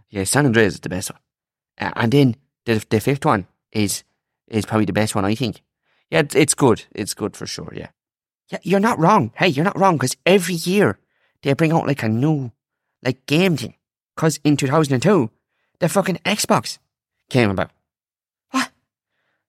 Yeah, 0.10 0.24
San 0.24 0.46
Andreas 0.46 0.76
is 0.76 0.80
the 0.82 0.90
best 0.90 1.12
one. 1.12 1.20
Uh, 1.78 1.92
and 1.96 2.12
then 2.12 2.36
the, 2.66 2.84
the 2.90 3.00
fifth 3.00 3.26
one 3.26 3.48
is 3.72 4.04
is 4.48 4.66
probably 4.66 4.86
the 4.86 4.94
best 4.94 5.16
one, 5.16 5.26
I 5.26 5.34
think. 5.36 5.62
Yeah, 6.10 6.24
it's, 6.34 6.54
good. 6.54 6.86
It's 6.94 7.14
good 7.14 7.36
for 7.36 7.46
sure, 7.46 7.72
yeah. 7.76 7.90
Yeah, 8.50 8.60
you're 8.64 8.80
not 8.80 9.00
wrong. 9.00 9.32
Hey, 9.36 9.48
you're 9.48 9.66
not 9.66 9.80
wrong, 9.80 9.96
because 9.96 10.16
every 10.26 10.56
year 10.56 11.00
they 11.42 11.54
bring 11.54 11.72
out 11.72 11.88
like 11.88 12.04
a 12.04 12.10
new, 12.10 12.52
like, 13.04 13.26
game 13.26 13.58
thing. 13.58 13.76
Because 14.16 14.40
in 14.44 14.56
2002, 14.56 15.30
the 15.80 15.90
fucking 15.90 16.20
Xbox 16.26 16.78
came 17.30 17.50
about. 17.50 17.72
What? 18.52 18.72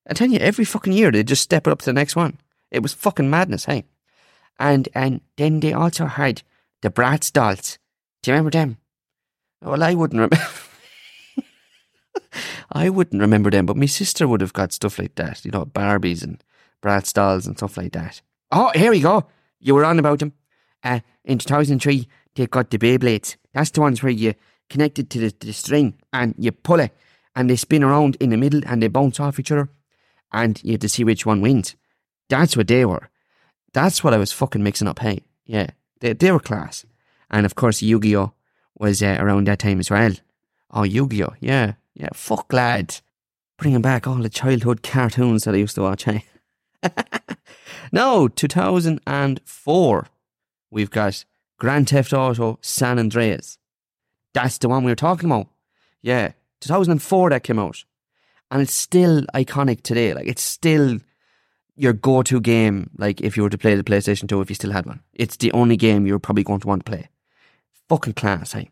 I 0.09 0.15
tell 0.15 0.29
you, 0.29 0.39
every 0.39 0.65
fucking 0.65 0.93
year 0.93 1.13
they 1.13 1.23
just 1.23 1.43
step 1.43 1.67
it 1.67 1.71
up 1.71 1.81
to 1.81 1.87
the 1.87 1.93
next 1.93 2.17
one. 2.17 2.39
It 2.71 2.83
was 2.83 2.93
fucking 2.93 3.31
madness, 3.31 3.67
hey? 3.67 3.85
And 4.59 4.89
and 4.95 5.21
then 5.37 5.61
they 5.61 5.73
also 5.73 6.07
had 6.07 6.43
the 6.83 6.91
Bratz 6.91 7.33
dolls. 7.33 7.79
Do 8.23 8.31
you 8.31 8.35
remember 8.35 8.51
them? 8.51 8.79
Well, 9.63 9.83
I 9.83 9.95
wouldn't 9.95 10.19
remember. 10.19 10.39
I 12.73 12.89
wouldn't 12.89 13.21
remember 13.21 13.51
them, 13.51 13.67
but 13.67 13.77
my 13.77 13.87
sister 13.87 14.27
would 14.27 14.41
have 14.41 14.53
got 14.53 14.73
stuff 14.73 14.99
like 14.99 15.15
that, 15.17 15.45
you 15.45 15.51
know, 15.51 15.65
Barbies 15.67 16.23
and 16.23 16.43
Bratz 16.83 17.13
dolls 17.13 17.47
and 17.47 17.57
stuff 17.57 17.77
like 17.77 17.93
that. 17.93 18.21
Oh, 18.51 18.71
here 18.75 18.91
we 18.91 19.01
go. 19.01 19.27
You 19.61 19.75
were 19.75 19.85
on 19.85 19.99
about 19.99 20.19
them. 20.19 20.33
Uh, 20.83 21.01
in 21.25 21.39
2003, 21.39 22.09
they 22.35 22.47
got 22.47 22.71
the 22.71 22.79
Beyblades. 22.79 23.37
That's 23.53 23.71
the 23.71 23.81
ones 23.81 24.03
where 24.03 24.13
you 24.13 24.35
connect 24.69 24.99
it 24.99 25.11
to 25.11 25.19
the, 25.19 25.31
to 25.31 25.47
the 25.47 25.53
string 25.53 25.95
and 26.13 26.35
you 26.39 26.53
pull 26.53 26.81
it 26.81 26.93
and 27.35 27.49
they 27.49 27.57
spin 27.57 27.85
around 27.85 28.17
in 28.21 28.31
the 28.31 28.37
middle 28.37 28.61
and 28.67 28.83
they 28.83 28.89
bounce 28.89 29.21
off 29.21 29.39
each 29.39 29.53
other 29.53 29.69
and 30.33 30.63
you 30.65 30.73
have 30.73 30.81
to 30.81 30.89
see 30.89 31.05
which 31.05 31.25
one 31.25 31.41
wins. 31.41 31.77
That's 32.29 32.57
what 32.57 32.69
they 32.69 32.85
were. 32.85 33.09
That's 33.73 34.03
what 34.03 34.15
I 34.15 34.19
was 34.19 34.33
fucking 34.33 34.63
mixing 34.63 34.89
up, 34.89 34.99
hey. 34.99 35.21
Yeah, 35.45 35.69
they, 36.01 36.13
they 36.13 36.33
were 36.33 36.41
class. 36.41 36.85
And 37.31 37.47
of 37.47 37.55
course, 37.55 37.83
Yu 37.83 38.01
Gi 38.01 38.17
Oh! 38.17 38.33
was 38.79 39.03
uh, 39.03 39.17
around 39.21 39.47
that 39.47 39.61
time 39.61 39.79
as 39.81 39.91
well. 39.91 40.13
Oh, 40.71 40.83
Yu 40.83 41.09
Gi 41.09 41.25
Oh! 41.25 41.35
Yeah, 41.41 41.75
yeah, 41.97 42.11
fuck 42.13 42.53
lads. 42.53 43.03
Bringing 43.59 43.81
back 43.81 44.07
all 44.07 44.17
the 44.17 44.29
childhood 44.29 44.83
cartoons 44.83 45.45
that 45.45 45.55
I 45.55 45.59
used 45.59 45.75
to 45.77 45.83
watch, 45.83 46.05
hey. 46.05 46.25
Eh? 46.83 46.89
no, 47.93 48.29
2004, 48.29 50.07
we've 50.71 50.91
got 50.91 51.25
Grand 51.59 51.89
Theft 51.89 52.13
Auto 52.13 52.59
San 52.61 52.99
Andreas. 52.99 53.59
That's 54.35 54.59
the 54.59 54.69
one 54.69 54.85
we 54.85 54.93
were 54.93 54.97
talking 54.97 55.31
about. 55.31 55.49
Yeah, 56.03 56.33
2004 56.61 57.31
that 57.31 57.43
came 57.43 57.59
out. 57.59 57.85
And 58.51 58.61
it's 58.61 58.75
still 58.75 59.23
iconic 59.35 59.83
today. 59.83 60.13
Like, 60.13 60.29
it's 60.29 60.43
still 60.43 60.99
your 61.77 61.95
go 61.95 62.23
to 62.23 62.41
game, 62.41 62.91
like, 62.99 63.23
if 63.23 63.37
you 63.39 63.43
were 63.43 63.51
to 63.51 63.59
play 63.59 63.75
the 63.75 63.83
PlayStation 63.83 64.29
2, 64.29 64.43
if 64.43 64.51
you 64.51 64.55
still 64.55 64.73
had 64.73 64.85
one. 64.85 65.01
It's 65.15 65.37
the 65.39 65.53
only 65.53 65.79
game 65.79 66.07
you're 66.07 66.19
probably 66.19 66.45
going 66.45 66.61
to 66.61 66.69
want 66.69 66.85
to 66.85 66.91
play. 66.91 67.09
Fucking 67.89 68.13
class, 68.13 68.53
hey? 68.53 68.71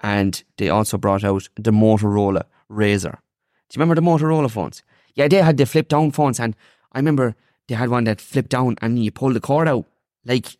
And 0.00 0.42
they 0.56 0.68
also 0.68 0.96
brought 0.96 1.24
out 1.24 1.48
the 1.56 1.72
Motorola 1.72 2.44
Razr. 2.70 3.12
Do 3.12 3.74
you 3.74 3.80
remember 3.80 3.94
the 3.94 4.06
Motorola 4.06 4.50
phones? 4.50 4.82
Yeah, 5.14 5.28
they 5.28 5.42
had 5.42 5.56
the 5.56 5.66
flip 5.66 5.88
down 5.88 6.12
phones, 6.12 6.38
and 6.38 6.54
I 6.92 6.98
remember 6.98 7.34
they 7.66 7.74
had 7.74 7.90
one 7.90 8.04
that 8.04 8.20
flipped 8.20 8.50
down 8.50 8.76
and 8.80 9.02
you 9.02 9.10
pulled 9.10 9.34
the 9.34 9.40
cord 9.40 9.68
out. 9.68 9.86
Like, 10.24 10.56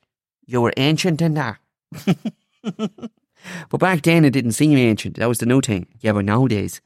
you 0.46 0.60
were 0.60 0.72
ancient 0.76 1.22
in 1.22 1.34
that. 1.34 1.58
but 2.62 3.78
back 3.80 4.02
then 4.02 4.24
it 4.24 4.30
didn't 4.30 4.52
seem 4.52 4.76
ancient. 4.76 5.16
That 5.16 5.28
was 5.28 5.38
the 5.38 5.46
new 5.46 5.60
thing. 5.60 5.86
Yeah, 6.00 6.12
but 6.12 6.24
nowadays, 6.24 6.80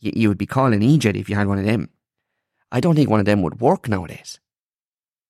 you, 0.00 0.12
you 0.14 0.28
would 0.28 0.38
be 0.38 0.46
calling 0.46 0.82
Egypt 0.82 1.16
if 1.16 1.28
you 1.28 1.36
had 1.36 1.48
one 1.48 1.58
of 1.58 1.64
them. 1.64 1.90
I 2.72 2.80
don't 2.80 2.94
think 2.94 3.10
one 3.10 3.20
of 3.20 3.26
them 3.26 3.42
would 3.42 3.60
work 3.60 3.88
nowadays. 3.88 4.40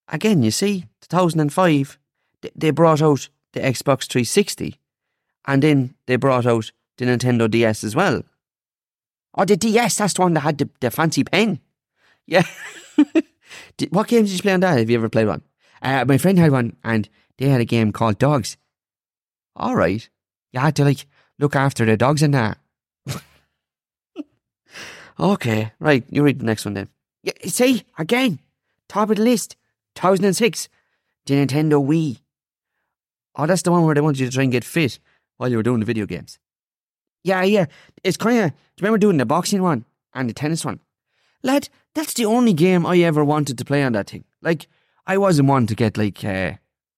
Again, 0.08 0.42
you 0.42 0.50
see, 0.50 0.86
2005, 1.00 1.98
they, 2.42 2.50
they 2.54 2.70
brought 2.70 3.02
out 3.02 3.28
the 3.52 3.60
Xbox 3.60 4.06
360 4.06 4.78
and 5.46 5.62
then 5.62 5.94
they 6.06 6.16
brought 6.16 6.46
out 6.46 6.70
the 6.98 7.04
Nintendo 7.04 7.50
DS 7.50 7.84
as 7.84 7.94
well. 7.94 8.22
Oh, 9.34 9.44
the 9.44 9.56
DS, 9.56 9.96
that's 9.96 10.14
the 10.14 10.22
one 10.22 10.34
that 10.34 10.40
had 10.40 10.58
the, 10.58 10.68
the 10.80 10.90
fancy 10.90 11.22
pen. 11.24 11.60
Yeah. 12.26 12.44
what 13.90 14.08
games 14.08 14.30
did 14.30 14.36
you 14.36 14.42
play 14.42 14.52
on 14.52 14.60
that? 14.60 14.78
Have 14.78 14.90
you 14.90 14.96
ever 14.96 15.08
played 15.08 15.26
one? 15.26 15.42
Uh, 15.82 16.04
my 16.06 16.18
friend 16.18 16.38
had 16.38 16.50
one 16.50 16.76
and 16.82 17.08
they 17.38 17.48
had 17.48 17.60
a 17.60 17.66
game 17.66 17.92
called 17.92 18.18
Dogs. 18.18 18.56
All 19.54 19.76
right. 19.76 20.08
You 20.52 20.60
had 20.60 20.74
to 20.76 20.84
like 20.84 21.06
look 21.38 21.54
after 21.54 21.84
the 21.84 21.96
dogs 21.96 22.22
and 22.22 22.34
that. 22.34 22.58
okay, 25.20 25.72
right. 25.78 26.04
You 26.10 26.22
read 26.22 26.40
the 26.40 26.46
next 26.46 26.64
one 26.64 26.74
then. 26.74 26.88
Yeah, 27.22 27.32
see, 27.44 27.84
again, 27.98 28.40
top 28.88 29.10
of 29.10 29.16
the 29.16 29.22
list, 29.22 29.56
2006, 29.96 30.68
the 31.26 31.34
Nintendo 31.34 31.84
Wii. 31.84 32.20
Oh, 33.34 33.46
that's 33.46 33.62
the 33.62 33.72
one 33.72 33.84
where 33.84 33.94
they 33.94 34.00
want 34.00 34.18
you 34.18 34.26
to 34.26 34.32
try 34.32 34.44
and 34.44 34.52
get 34.52 34.64
fit 34.64 34.98
while 35.36 35.50
you 35.50 35.56
were 35.56 35.62
doing 35.62 35.80
the 35.80 35.86
video 35.86 36.06
games. 36.06 36.38
Yeah, 37.24 37.42
yeah. 37.42 37.66
It's 38.04 38.16
kind 38.16 38.38
of. 38.38 38.50
Do 38.50 38.54
you 38.54 38.82
remember 38.82 38.98
doing 38.98 39.16
the 39.16 39.26
boxing 39.26 39.62
one 39.62 39.84
and 40.14 40.28
the 40.28 40.34
tennis 40.34 40.64
one? 40.64 40.80
Lad, 41.42 41.68
that's 41.94 42.14
the 42.14 42.24
only 42.24 42.52
game 42.52 42.86
I 42.86 42.98
ever 42.98 43.24
wanted 43.24 43.58
to 43.58 43.64
play 43.64 43.82
on 43.82 43.92
that 43.92 44.10
thing. 44.10 44.24
Like, 44.42 44.68
I 45.06 45.18
wasn't 45.18 45.48
one 45.48 45.66
to 45.66 45.74
get 45.74 45.96
like 45.96 46.24
uh, 46.24 46.52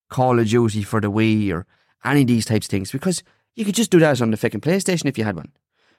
Call 0.09 0.39
of 0.39 0.47
Duty 0.47 0.83
for 0.83 1.01
the 1.01 1.11
Wii 1.11 1.51
or 1.51 1.65
any 2.03 2.21
of 2.21 2.27
these 2.27 2.45
types 2.45 2.67
of 2.67 2.71
things 2.71 2.91
because 2.91 3.23
you 3.55 3.65
could 3.65 3.75
just 3.75 3.91
do 3.91 3.99
that 3.99 4.21
on 4.21 4.31
the 4.31 4.37
fucking 4.37 4.61
PlayStation 4.61 5.05
if 5.05 5.17
you 5.17 5.23
had 5.23 5.35
one. 5.35 5.51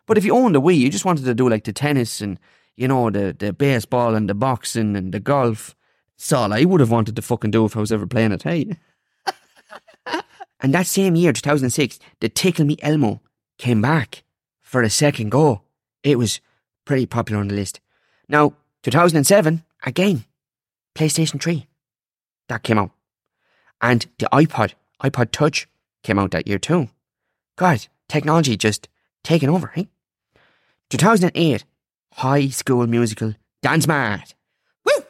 But 0.07 0.19
if 0.19 0.25
you 0.25 0.35
owned 0.35 0.57
a 0.57 0.61
Wii, 0.61 0.79
you 0.79 0.91
just 0.91 1.05
wanted 1.05 1.25
to 1.25 1.35
do 1.35 1.49
like 1.49 1.65
the 1.65 1.73
tennis 1.73 2.21
and 2.21 2.39
you 2.77 2.89
know 2.89 3.11
the 3.11 3.37
the 3.39 3.53
baseball 3.53 4.15
and 4.15 4.29
the 4.29 4.35
boxing 4.35 4.97
and 4.97 5.13
the 5.13 5.21
golf. 5.21 5.75
That's 6.17 6.33
all 6.33 6.53
I 6.53 6.65
would 6.65 6.81
have 6.81 6.91
wanted 6.91 7.17
to 7.17 7.23
fucking 7.23 7.51
do 7.51 7.65
if 7.65 7.77
I 7.77 7.81
was 7.81 7.93
ever 7.93 8.07
playing 8.07 8.33
it. 8.33 8.43
Hey. 8.43 8.77
and 10.61 10.75
that 10.75 10.87
same 10.87 11.17
year, 11.17 11.33
2006, 11.33 11.99
the 12.21 12.29
Tickle 12.29 12.67
Me 12.67 12.77
Elmo 12.83 13.21
came 13.59 13.81
back 13.81 14.23
for 14.61 14.83
a 14.83 14.91
second 14.91 15.31
go. 15.31 15.63
It 16.03 16.19
was 16.19 16.41
pretty 16.85 17.07
popular 17.07 17.41
on 17.41 17.49
the 17.49 17.55
list. 17.55 17.81
Now, 18.29 18.55
2007, 18.83 19.65
again, 19.85 20.25
PlayStation 20.95 21.41
3. 21.43 21.67
That 22.49 22.63
came 22.63 22.79
out. 22.79 22.91
And 23.81 24.07
the 24.19 24.29
iPod, 24.33 24.75
iPod 25.03 25.31
Touch, 25.31 25.67
came 26.03 26.19
out 26.19 26.31
that 26.33 26.47
year 26.47 26.59
too. 26.59 26.89
God, 27.57 27.87
technology 28.09 28.57
just 28.57 28.89
taking 29.23 29.49
over, 29.49 29.73
eh? 29.77 29.85
2008, 30.91 31.65
High 32.15 32.49
School 32.49 32.87
Musical, 32.87 33.35
Dance 33.63 33.87
Mat. 33.87 34.35
Woo! 34.85 35.05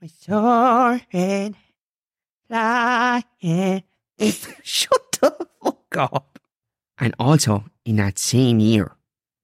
My 0.00 0.08
soaring, 0.08 1.56
flying. 2.48 3.82
Shut 4.62 5.18
the 5.20 5.46
fuck 5.62 5.96
up. 5.96 6.38
And 6.98 7.14
also, 7.18 7.64
in 7.84 7.96
that 7.96 8.18
same 8.18 8.60
year, 8.60 8.92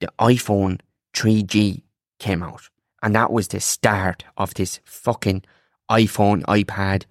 the 0.00 0.08
iPhone 0.18 0.80
3G 1.14 1.82
came 2.18 2.42
out. 2.42 2.68
And 3.02 3.14
that 3.14 3.32
was 3.32 3.48
the 3.48 3.60
start 3.60 4.24
of 4.36 4.54
this 4.54 4.80
fucking 4.84 5.42
iPhone, 5.90 6.42
iPad, 6.42 7.04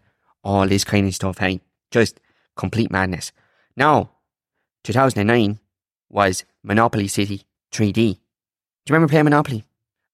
all 0.44 0.68
this 0.68 0.84
kind 0.84 1.08
of 1.08 1.16
stuff, 1.16 1.40
hey? 1.40 1.62
Just 1.90 2.20
complete 2.56 2.92
madness. 2.92 3.32
Now, 3.76 4.12
2009 4.84 5.60
was 6.10 6.46
Monopoly 6.64 7.08
City 7.08 7.44
3D. 7.72 7.94
Do 7.94 8.02
you 8.02 8.18
remember 8.90 9.10
playing 9.10 9.26
Monopoly? 9.26 9.64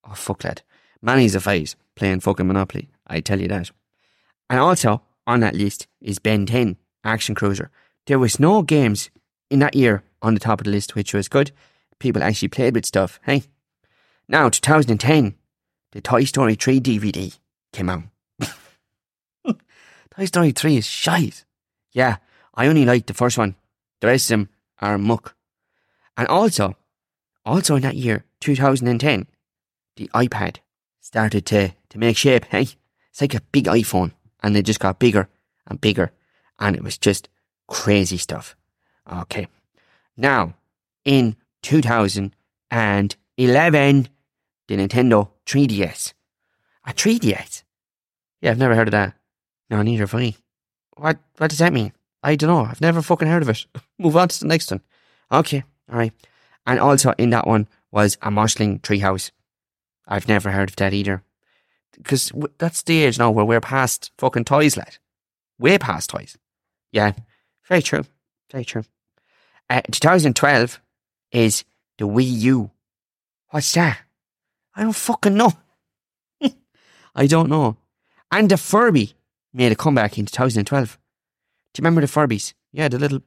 Oh, 0.06 0.14
fuck, 0.14 0.44
lad. 0.44 0.62
Manny's 1.02 1.36
a 1.36 1.42
face 1.42 1.76
playing 1.96 2.22
fucking 2.22 2.48
Monopoly. 2.48 2.90
I 3.08 3.20
tell 3.20 3.42
you 3.42 3.48
that. 3.50 3.72
And 4.50 4.60
also, 4.60 5.02
on 5.28 5.42
that 5.42 5.56
list 5.56 5.88
is 6.00 6.20
Ben 6.20 6.46
10 6.46 6.78
Action 7.04 7.36
Cruiser. 7.36 7.70
There 8.08 8.20
was 8.20 8.40
no 8.40 8.62
games 8.62 9.10
in 9.50 9.60
that 9.60 9.76
year 9.76 10.04
on 10.22 10.34
the 10.34 10.40
top 10.40 10.62
of 10.62 10.66
the 10.66 10.72
list, 10.72 10.96
which 10.96 11.14
was 11.14 11.28
good. 11.28 11.52
People 12.00 12.24
actually 12.24 12.48
played 12.48 12.76
with 12.76 12.86
stuff, 12.86 13.20
hey? 13.26 13.44
Now, 14.28 14.50
2010, 14.50 15.36
the 15.92 16.02
Toy 16.02 16.24
Story 16.24 16.56
3 16.56 16.80
DVD 16.80 17.38
came 17.74 17.90
out. 17.90 18.04
Toy 20.16 20.26
Story 20.26 20.52
3 20.52 20.78
is 20.78 20.88
shite. 20.88 21.46
Yeah, 21.92 22.18
I 22.56 22.68
only 22.68 22.86
liked 22.86 23.08
the 23.08 23.14
first 23.14 23.38
one. 23.38 23.56
The 24.00 24.08
rest 24.08 24.32
of 24.32 24.40
them 24.40 24.50
are 24.80 24.98
muck. 24.98 25.36
And 26.18 26.28
also, 26.28 26.76
also 27.46 27.76
in 27.76 27.82
that 27.84 27.96
year, 27.96 28.26
2010, 28.40 29.28
the 29.98 30.10
iPad 30.14 30.58
started 31.00 31.46
to, 31.48 31.74
to 31.90 31.98
make 31.98 32.18
shape, 32.18 32.46
hey? 32.46 32.68
It's 33.10 33.22
like 33.22 33.34
a 33.34 33.42
big 33.52 33.66
iPhone, 33.66 34.14
and 34.42 34.56
it 34.56 34.64
just 34.64 34.80
got 34.80 35.00
bigger 35.00 35.28
and 35.68 35.82
bigger, 35.82 36.12
and 36.62 36.76
it 36.76 36.84
was 36.84 36.98
just 36.98 37.28
crazy 37.68 38.16
stuff. 38.18 38.56
Okay. 39.12 39.48
Now, 40.16 40.54
in 41.04 41.36
2011, 41.64 42.32
the 44.68 44.76
Nintendo 44.78 45.30
3DS. 45.46 46.14
A 46.86 46.94
3DS? 46.94 47.64
Yeah, 48.42 48.52
I've 48.52 48.58
never 48.58 48.76
heard 48.76 48.88
of 48.88 48.94
that. 48.94 49.16
No, 49.70 49.82
neither 49.82 50.04
have 50.04 50.16
I. 50.16 50.36
What, 50.96 51.18
what 51.38 51.50
does 51.50 51.60
that 51.60 51.74
mean? 51.74 51.92
I 52.24 52.36
don't 52.36 52.50
know. 52.50 52.66
I've 52.66 52.82
never 52.82 53.02
fucking 53.02 53.28
heard 53.28 53.42
of 53.42 53.50
it. 53.50 53.66
Move 54.00 54.16
on 54.16 54.28
to 54.30 54.40
the 54.40 54.48
next 54.48 54.70
one. 54.72 54.82
Okay, 55.32 55.64
alright. 55.90 56.14
And 56.66 56.80
also 56.80 57.14
in 57.18 57.32
that 57.32 57.48
one 57.48 57.68
was 57.92 58.18
a 58.22 58.30
Moshling 58.30 58.82
treehouse. 58.82 59.32
I've 60.08 60.28
never 60.28 60.52
heard 60.52 60.70
of 60.70 60.76
that 60.78 60.94
either. 60.94 61.24
Because 61.98 62.32
that's 62.58 62.84
the 62.84 63.04
age 63.04 63.18
now 63.18 63.32
where 63.32 63.46
we're 63.46 63.62
past 63.62 64.12
fucking 64.18 64.46
toys, 64.46 64.78
lad. 64.78 64.98
Way 65.58 65.78
past 65.78 66.10
toys. 66.12 66.38
Yeah, 66.92 67.14
very 67.68 67.82
true. 67.82 68.04
Very 68.52 68.66
true. 68.66 68.84
Uh, 69.70 69.82
2012 69.92 70.82
is 71.32 71.64
the 71.98 72.06
Wii 72.08 72.40
U. 72.42 72.72
What's 73.50 73.74
that? 73.74 74.00
I 74.76 74.84
don't 74.84 74.96
fucking 74.96 75.36
know. 75.36 75.54
I 77.16 77.28
don't 77.28 77.50
know. 77.50 77.78
And 78.32 78.50
the 78.50 78.58
Furby 78.58 79.14
made 79.54 79.72
a 79.72 79.76
comeback 79.76 80.18
in 80.18 80.26
2012. 80.26 80.98
Do 81.74 81.80
you 81.80 81.84
remember 81.84 82.02
the 82.02 82.08
Furbies? 82.08 82.54
Yeah, 82.72 82.88
the 82.88 83.00
little 83.00 83.22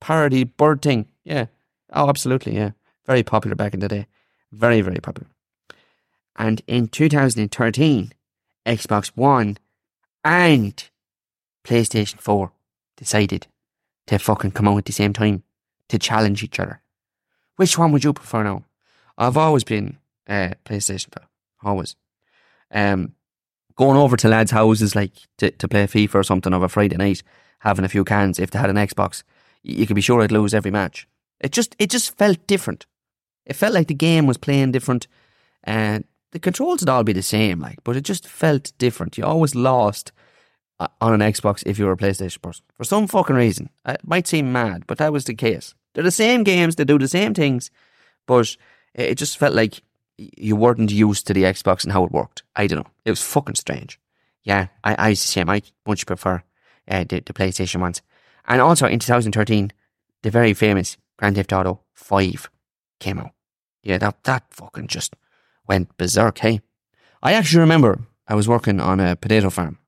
parody 0.00 0.44
bird 0.44 0.82
thing. 0.82 1.06
Yeah. 1.24 1.46
Oh, 1.92 2.08
absolutely. 2.08 2.54
Yeah. 2.56 2.70
Very 3.06 3.22
popular 3.22 3.54
back 3.54 3.74
in 3.74 3.80
the 3.80 3.88
day. 3.88 4.06
Very, 4.50 4.80
very 4.80 4.98
popular. 4.98 5.28
And 6.36 6.62
in 6.66 6.88
2013, 6.88 8.12
Xbox 8.66 9.08
One 9.14 9.58
and 10.24 10.88
PlayStation 11.64 12.18
4 12.18 12.52
decided 12.96 13.46
to 14.06 14.18
fucking 14.18 14.52
come 14.52 14.68
out 14.68 14.78
at 14.78 14.84
the 14.84 14.92
same 14.92 15.12
time 15.12 15.42
to 15.88 15.98
challenge 15.98 16.42
each 16.42 16.58
other. 16.58 16.80
Which 17.56 17.78
one 17.78 17.92
would 17.92 18.04
you 18.04 18.12
prefer 18.12 18.42
now? 18.42 18.64
I've 19.18 19.36
always 19.36 19.64
been 19.64 19.98
uh, 20.28 20.50
PlayStation 20.64 21.12
4. 21.12 21.24
Always. 21.64 21.96
Um, 22.70 23.14
going 23.76 23.96
over 23.96 24.16
to 24.16 24.28
lads' 24.28 24.50
houses 24.50 24.96
like 24.96 25.12
to, 25.38 25.50
to 25.50 25.68
play 25.68 25.86
FIFA 25.86 26.16
or 26.16 26.22
something 26.22 26.52
of 26.52 26.62
a 26.62 26.68
Friday 26.68 26.96
night, 26.96 27.22
having 27.60 27.84
a 27.84 27.88
few 27.88 28.04
cans 28.04 28.38
if 28.38 28.50
they 28.50 28.58
had 28.58 28.70
an 28.70 28.76
Xbox, 28.76 29.22
you 29.62 29.86
could 29.86 29.96
be 29.96 30.02
sure 30.02 30.22
I'd 30.22 30.32
lose 30.32 30.54
every 30.54 30.70
match. 30.70 31.06
It 31.40 31.52
just 31.52 31.74
it 31.78 31.90
just 31.90 32.16
felt 32.16 32.46
different. 32.46 32.86
It 33.44 33.56
felt 33.56 33.74
like 33.74 33.88
the 33.88 33.94
game 33.94 34.26
was 34.26 34.36
playing 34.36 34.72
different, 34.72 35.08
and 35.64 36.04
the 36.30 36.38
controls 36.38 36.80
would 36.80 36.88
all 36.88 37.04
be 37.04 37.12
the 37.12 37.22
same, 37.22 37.60
like, 37.60 37.78
but 37.84 37.96
it 37.96 38.02
just 38.02 38.26
felt 38.26 38.72
different. 38.78 39.18
You 39.18 39.24
always 39.24 39.54
lost 39.54 40.12
on 41.00 41.14
an 41.14 41.32
Xbox 41.32 41.62
if 41.66 41.78
you 41.78 41.86
were 41.86 41.92
a 41.92 41.96
PlayStation 41.96 42.40
person 42.40 42.64
for 42.76 42.84
some 42.84 43.06
fucking 43.06 43.36
reason. 43.36 43.70
It 43.86 44.00
might 44.04 44.26
seem 44.26 44.52
mad, 44.52 44.84
but 44.86 44.98
that 44.98 45.12
was 45.12 45.24
the 45.24 45.34
case. 45.34 45.74
They're 45.94 46.04
the 46.04 46.10
same 46.10 46.42
games, 46.44 46.76
they 46.76 46.84
do 46.84 46.98
the 46.98 47.08
same 47.08 47.34
things, 47.34 47.70
but 48.26 48.56
it 48.94 49.16
just 49.16 49.38
felt 49.38 49.54
like 49.54 49.82
you 50.16 50.56
weren't 50.56 50.90
used 50.90 51.26
to 51.26 51.34
the 51.34 51.44
Xbox 51.44 51.84
and 51.84 51.92
how 51.92 52.04
it 52.04 52.12
worked. 52.12 52.42
I 52.56 52.66
don't 52.66 52.80
know. 52.80 52.90
It 53.04 53.10
was 53.10 53.22
fucking 53.22 53.56
strange. 53.56 53.98
Yeah, 54.44 54.68
I, 54.84 54.96
I 54.98 55.10
the 55.10 55.16
same. 55.16 55.48
I 55.48 55.62
much 55.86 56.06
prefer 56.06 56.42
uh, 56.88 57.04
the, 57.04 57.20
the 57.20 57.32
PlayStation 57.32 57.80
ones. 57.80 58.02
And 58.46 58.60
also 58.60 58.86
in 58.86 58.98
2013, 58.98 59.72
the 60.22 60.30
very 60.30 60.54
famous 60.54 60.96
Grand 61.16 61.36
Theft 61.36 61.52
Auto 61.52 61.80
5 61.94 62.50
came 63.00 63.18
out. 63.18 63.32
Yeah, 63.82 63.98
that, 63.98 64.22
that 64.24 64.44
fucking 64.50 64.88
just 64.88 65.14
went 65.66 65.96
berserk, 65.96 66.38
hey? 66.38 66.60
I 67.22 67.34
actually 67.34 67.60
remember 67.60 68.00
I 68.26 68.34
was 68.34 68.48
working 68.48 68.80
on 68.80 69.00
a 69.00 69.16
potato 69.16 69.50
farm 69.50 69.78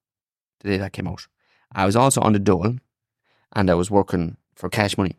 the 0.65 0.71
day 0.71 0.79
that 0.79 0.93
came 0.93 1.07
out. 1.07 1.27
I 1.73 1.87
was 1.87 1.95
also 1.95 2.21
on 2.21 2.33
the 2.33 2.39
dole 2.39 2.77
and 3.55 3.71
I 3.71 3.75
was 3.75 3.91
working 3.91 4.37
for 4.55 4.69
cash 4.69 4.99
money. 4.99 5.17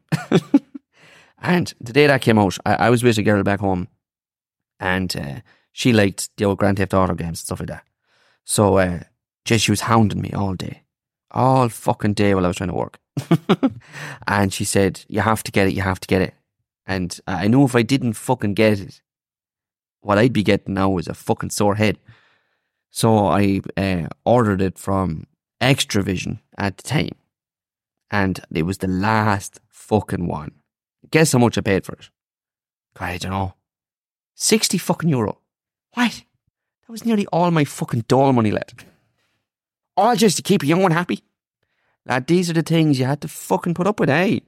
and 1.42 1.74
the 1.80 1.94
day 1.94 2.08
that 2.08 2.22
came 2.22 2.38
out, 2.38 2.58
I, 2.66 2.76
I 2.76 2.90
was 2.90 3.04
with 3.04 3.18
a 3.18 3.24
girl 3.24 3.44
back 3.44 3.60
home 3.62 3.88
and 4.80 5.16
uh, 5.16 5.40
she 5.72 5.94
liked 5.94 6.30
the 6.38 6.46
old 6.46 6.58
Grand 6.58 6.78
Theft 6.78 6.94
Auto 6.94 7.14
games 7.14 7.28
and 7.28 7.38
stuff 7.38 7.60
like 7.60 7.70
that. 7.70 7.84
So 8.44 8.78
uh, 8.78 9.00
just 9.46 9.66
she 9.66 9.72
was 9.72 9.82
hounding 9.82 10.22
me 10.22 10.32
all 10.32 10.54
day, 10.56 10.84
all 11.32 11.70
fucking 11.70 12.14
day 12.14 12.36
while 12.36 12.46
I 12.46 12.50
was 12.50 12.58
trying 12.58 12.70
to 12.70 12.76
work. 12.76 13.00
and 14.28 14.54
she 14.54 14.66
said, 14.66 15.04
"You 15.08 15.22
have 15.22 15.42
to 15.44 15.52
get 15.52 15.68
it. 15.68 15.74
You 15.74 15.82
have 15.82 16.00
to 16.02 16.08
get 16.08 16.22
it." 16.22 16.34
And 16.86 17.20
I 17.28 17.48
knew 17.48 17.64
if 17.64 17.76
I 17.76 17.82
didn't 17.82 18.14
fucking 18.14 18.54
get 18.54 18.80
it, 18.80 19.02
what 20.02 20.18
I'd 20.18 20.34
be 20.34 20.44
getting 20.44 20.76
now 20.76 20.98
is 20.98 21.08
a 21.08 21.14
fucking 21.14 21.50
sore 21.50 21.76
head. 21.76 21.98
So 22.92 23.28
I 23.28 23.62
uh, 23.76 24.08
ordered 24.24 24.62
it 24.62 24.78
from 24.78 25.26
Xtra-vision 25.66 26.42
at 26.60 26.78
the 26.78 26.84
time, 26.84 27.16
and 28.12 28.40
it 28.54 28.64
was 28.64 28.78
the 28.78 28.88
last 28.88 29.60
fucking 29.68 30.28
one. 30.28 30.52
Guess 31.10 31.32
how 31.32 31.40
much 31.40 31.58
I 31.58 31.62
paid 31.62 31.86
for 31.86 31.94
it? 31.94 32.10
I 33.00 33.18
don't 33.18 33.32
know. 33.32 33.56
60 34.36 34.78
fucking 34.78 35.10
euro. 35.10 35.40
What? 35.94 36.24
That 36.82 36.92
was 36.92 37.04
nearly 37.04 37.26
all 37.28 37.50
my 37.50 37.64
fucking 37.64 38.06
doll 38.08 38.32
money 38.32 38.52
left. 38.52 38.86
All 39.98 40.16
just 40.16 40.38
to 40.38 40.44
keep 40.44 40.62
a 40.62 40.68
young 40.68 40.84
one 40.84 40.92
happy. 40.92 41.24
Lad, 42.06 42.28
these 42.28 42.50
are 42.50 42.54
the 42.54 42.62
things 42.62 43.00
you 43.00 43.06
had 43.06 43.22
to 43.22 43.28
fucking 43.28 43.74
put 43.74 43.88
up 43.88 44.00
with, 44.00 44.10
eh? 44.10 44.42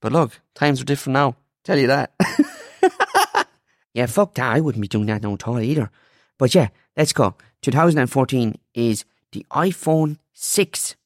But 0.00 0.12
look, 0.12 0.40
times 0.54 0.82
are 0.82 0.84
different 0.84 1.14
now. 1.14 1.36
Tell 1.64 1.78
you 1.78 1.86
that. 1.86 2.12
yeah, 3.94 4.04
fuck 4.06 4.34
that. 4.34 4.52
I 4.52 4.60
wouldn't 4.60 4.82
be 4.82 4.88
doing 4.88 5.06
that 5.06 5.22
no 5.22 5.36
toy 5.36 5.62
either. 5.62 5.90
But 6.36 6.54
yeah, 6.54 6.68
let's 6.98 7.14
go. 7.14 7.34
2014 7.62 8.56
is 8.74 9.06
the 9.32 9.46
iPhone 9.50 10.18
6. 10.40 10.96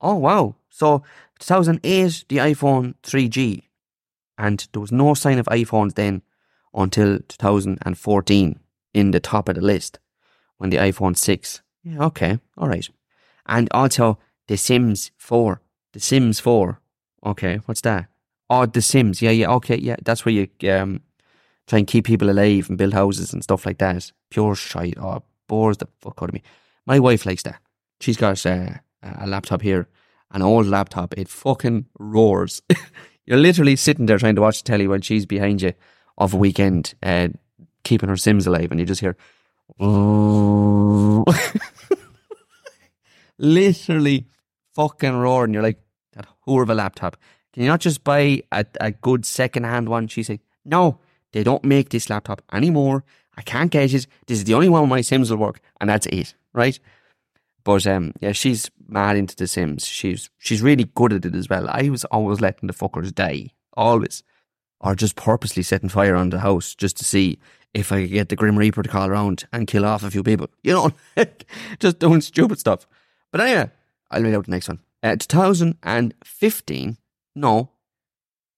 Oh, 0.00 0.16
wow. 0.16 0.56
So 0.68 1.04
2008, 1.38 2.24
the 2.28 2.38
iPhone 2.38 2.94
3G. 3.02 3.62
And 4.36 4.66
there 4.72 4.80
was 4.80 4.90
no 4.90 5.14
sign 5.14 5.38
of 5.38 5.46
iPhones 5.46 5.94
then 5.94 6.22
until 6.74 7.20
2014 7.28 8.58
in 8.92 9.10
the 9.12 9.20
top 9.20 9.48
of 9.48 9.54
the 9.54 9.60
list 9.60 10.00
when 10.58 10.70
the 10.70 10.78
iPhone 10.78 11.16
6. 11.16 11.62
Yeah, 11.84 12.04
okay, 12.06 12.40
all 12.56 12.68
right. 12.68 12.88
And 13.46 13.68
also 13.70 14.18
The 14.48 14.56
Sims 14.56 15.12
4. 15.18 15.60
The 15.92 16.00
Sims 16.00 16.40
4. 16.40 16.80
Okay, 17.26 17.60
what's 17.66 17.82
that? 17.82 18.06
Oh, 18.50 18.66
The 18.66 18.82
Sims. 18.82 19.22
Yeah, 19.22 19.30
yeah, 19.30 19.50
okay, 19.52 19.76
yeah. 19.76 19.96
That's 20.02 20.24
where 20.24 20.34
you 20.34 20.48
um, 20.70 21.00
try 21.68 21.78
and 21.78 21.86
keep 21.86 22.06
people 22.06 22.28
alive 22.28 22.68
and 22.68 22.78
build 22.78 22.94
houses 22.94 23.32
and 23.32 23.42
stuff 23.42 23.66
like 23.66 23.78
that. 23.78 24.10
Pure 24.30 24.56
shite. 24.56 24.98
Oh, 24.98 25.22
bores 25.46 25.76
the 25.76 25.86
fuck 26.00 26.18
out 26.20 26.30
of 26.30 26.34
me. 26.34 26.42
My 26.86 26.98
wife 26.98 27.24
likes 27.24 27.44
that. 27.44 27.60
She's 28.04 28.18
got 28.18 28.44
uh, 28.44 28.68
a 29.02 29.26
laptop 29.26 29.62
here, 29.62 29.88
an 30.30 30.42
old 30.42 30.66
laptop. 30.66 31.14
It 31.16 31.26
fucking 31.26 31.86
roars. 31.98 32.60
You're 33.24 33.38
literally 33.38 33.76
sitting 33.76 34.04
there 34.04 34.18
trying 34.18 34.34
to 34.34 34.42
watch 34.42 34.62
the 34.62 34.66
telly 34.66 34.86
when 34.86 35.00
she's 35.00 35.24
behind 35.24 35.62
you 35.62 35.72
of 36.18 36.34
a 36.34 36.36
weekend, 36.36 36.92
uh, 37.02 37.28
keeping 37.82 38.10
her 38.10 38.18
Sims 38.18 38.46
alive, 38.46 38.70
and 38.70 38.78
you 38.78 38.84
just 38.84 39.00
hear, 39.00 39.16
literally 43.38 44.26
fucking 44.74 45.16
roar, 45.16 45.44
and 45.44 45.54
you're 45.54 45.62
like, 45.62 45.80
that 46.12 46.26
whore 46.46 46.62
of 46.62 46.68
a 46.68 46.74
laptop. 46.74 47.16
Can 47.54 47.62
you 47.62 47.70
not 47.70 47.80
just 47.80 48.04
buy 48.04 48.42
a, 48.52 48.66
a 48.82 48.90
good 48.90 49.24
second 49.24 49.64
hand 49.64 49.88
one? 49.88 50.08
She 50.08 50.22
said, 50.22 50.40
no, 50.66 50.98
they 51.32 51.42
don't 51.42 51.64
make 51.64 51.88
this 51.88 52.10
laptop 52.10 52.42
anymore. 52.52 53.02
I 53.38 53.40
can't 53.40 53.70
get 53.70 53.94
it. 53.94 54.06
This 54.26 54.36
is 54.36 54.44
the 54.44 54.52
only 54.52 54.68
one 54.68 54.90
my 54.90 55.00
Sims 55.00 55.30
will 55.30 55.38
work, 55.38 55.60
and 55.80 55.88
that's 55.88 56.04
it, 56.08 56.34
right? 56.52 56.78
But 57.64 57.86
um, 57.86 58.12
yeah, 58.20 58.32
she's 58.32 58.70
mad 58.86 59.16
into 59.16 59.34
the 59.34 59.46
Sims. 59.46 59.86
She's 59.86 60.30
she's 60.38 60.62
really 60.62 60.84
good 60.94 61.12
at 61.12 61.24
it 61.24 61.34
as 61.34 61.48
well. 61.48 61.66
I 61.68 61.88
was 61.88 62.04
always 62.06 62.40
letting 62.40 62.66
the 62.66 62.74
fuckers 62.74 63.14
die, 63.14 63.50
always 63.74 64.22
or 64.84 64.94
just 64.94 65.16
purposely 65.16 65.62
setting 65.62 65.88
fire 65.88 66.14
on 66.14 66.30
the 66.30 66.40
house 66.40 66.74
just 66.74 66.96
to 66.98 67.04
see 67.04 67.38
if 67.72 67.90
I 67.90 68.02
could 68.02 68.10
get 68.10 68.28
the 68.28 68.36
Grim 68.36 68.56
Reaper 68.56 68.82
to 68.82 68.88
call 68.88 69.08
around 69.08 69.46
and 69.52 69.66
kill 69.66 69.84
off 69.84 70.04
a 70.04 70.10
few 70.10 70.22
people. 70.22 70.48
You 70.62 70.72
know, 70.74 71.24
just 71.80 71.98
doing 71.98 72.20
stupid 72.20 72.58
stuff. 72.58 72.86
But 73.32 73.40
anyway, 73.40 73.70
I'll 74.10 74.22
read 74.22 74.34
out 74.34 74.44
the 74.44 74.50
next 74.50 74.68
one. 74.68 74.80
Uh, 75.02 75.16
2015. 75.16 76.96
No. 77.34 77.70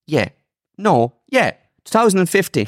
Yeah. 0.05 0.29
No. 0.77 1.13
Yeah. 1.29 1.51
2015. 1.85 2.67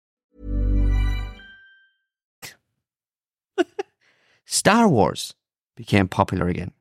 Star 4.51 4.89
Wars 4.89 5.33
became 5.77 6.09
popular 6.09 6.49
again 6.49 6.73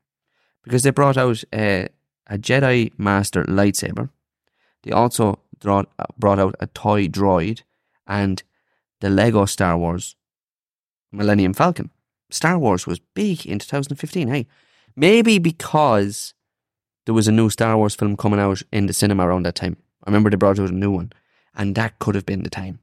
because 0.64 0.82
they 0.82 0.90
brought 0.90 1.16
out 1.16 1.44
a, 1.54 1.86
a 2.26 2.36
Jedi 2.36 2.90
Master 2.98 3.44
lightsaber. 3.44 4.10
They 4.82 4.90
also 4.90 5.38
brought, 5.60 5.88
brought 6.18 6.40
out 6.40 6.56
a 6.58 6.66
toy 6.66 7.06
droid 7.06 7.62
and 8.08 8.42
the 9.00 9.08
Lego 9.08 9.44
Star 9.44 9.78
Wars 9.78 10.16
Millennium 11.12 11.54
Falcon. 11.54 11.90
Star 12.28 12.58
Wars 12.58 12.88
was 12.88 12.98
big 13.14 13.46
in 13.46 13.60
2015. 13.60 14.26
Hey, 14.26 14.48
maybe 14.96 15.38
because 15.38 16.34
there 17.06 17.14
was 17.14 17.28
a 17.28 17.32
new 17.32 17.50
Star 17.50 17.76
Wars 17.76 17.94
film 17.94 18.16
coming 18.16 18.40
out 18.40 18.62
in 18.72 18.86
the 18.86 18.92
cinema 18.92 19.28
around 19.28 19.44
that 19.44 19.54
time. 19.54 19.76
I 20.02 20.10
remember 20.10 20.28
they 20.28 20.36
brought 20.36 20.58
out 20.58 20.70
a 20.70 20.74
new 20.74 20.90
one, 20.90 21.12
and 21.54 21.76
that 21.76 22.00
could 22.00 22.16
have 22.16 22.26
been 22.26 22.42
the 22.42 22.50
time. 22.50 22.80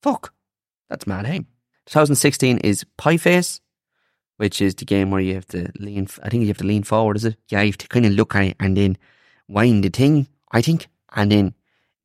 Fuck, 0.00 0.32
that's 0.88 1.06
mad. 1.06 1.26
Hey, 1.26 1.40
2016 1.84 2.58
is 2.58 2.86
Pie 2.96 3.18
Face, 3.18 3.60
which 4.40 4.62
is 4.62 4.74
the 4.74 4.86
game 4.86 5.10
where 5.10 5.20
you 5.20 5.34
have 5.34 5.46
to 5.46 5.70
lean. 5.78 6.08
I 6.22 6.30
think 6.30 6.40
you 6.40 6.48
have 6.48 6.56
to 6.58 6.64
lean 6.64 6.82
forward. 6.82 7.18
Is 7.18 7.26
it? 7.26 7.36
Yeah, 7.50 7.60
you 7.60 7.66
have 7.66 7.76
to 7.76 7.88
kind 7.88 8.06
of 8.06 8.12
look 8.12 8.34
at 8.34 8.44
it 8.44 8.56
and 8.58 8.74
then 8.74 8.96
wind 9.48 9.84
the 9.84 9.90
thing. 9.90 10.28
I 10.50 10.62
think, 10.62 10.88
and 11.14 11.30
then 11.30 11.52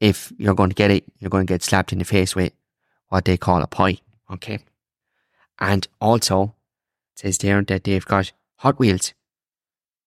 if 0.01 0.33
you're 0.37 0.53
going 0.53 0.69
to 0.69 0.75
get 0.75 0.91
it, 0.91 1.05
you're 1.17 1.29
going 1.29 1.47
to 1.47 1.53
get 1.53 1.63
slapped 1.63 1.93
in 1.93 1.99
the 1.99 2.03
face 2.03 2.35
with 2.35 2.51
what 3.07 3.23
they 3.23 3.37
call 3.37 3.61
a 3.61 3.67
pie. 3.67 3.99
Okay, 4.29 4.59
and 5.59 5.87
also 6.01 6.55
it 7.13 7.19
says 7.19 7.37
there 7.37 7.61
that 7.61 7.85
they've 7.85 8.05
got 8.05 8.33
Hot 8.57 8.77
Wheels. 8.79 9.13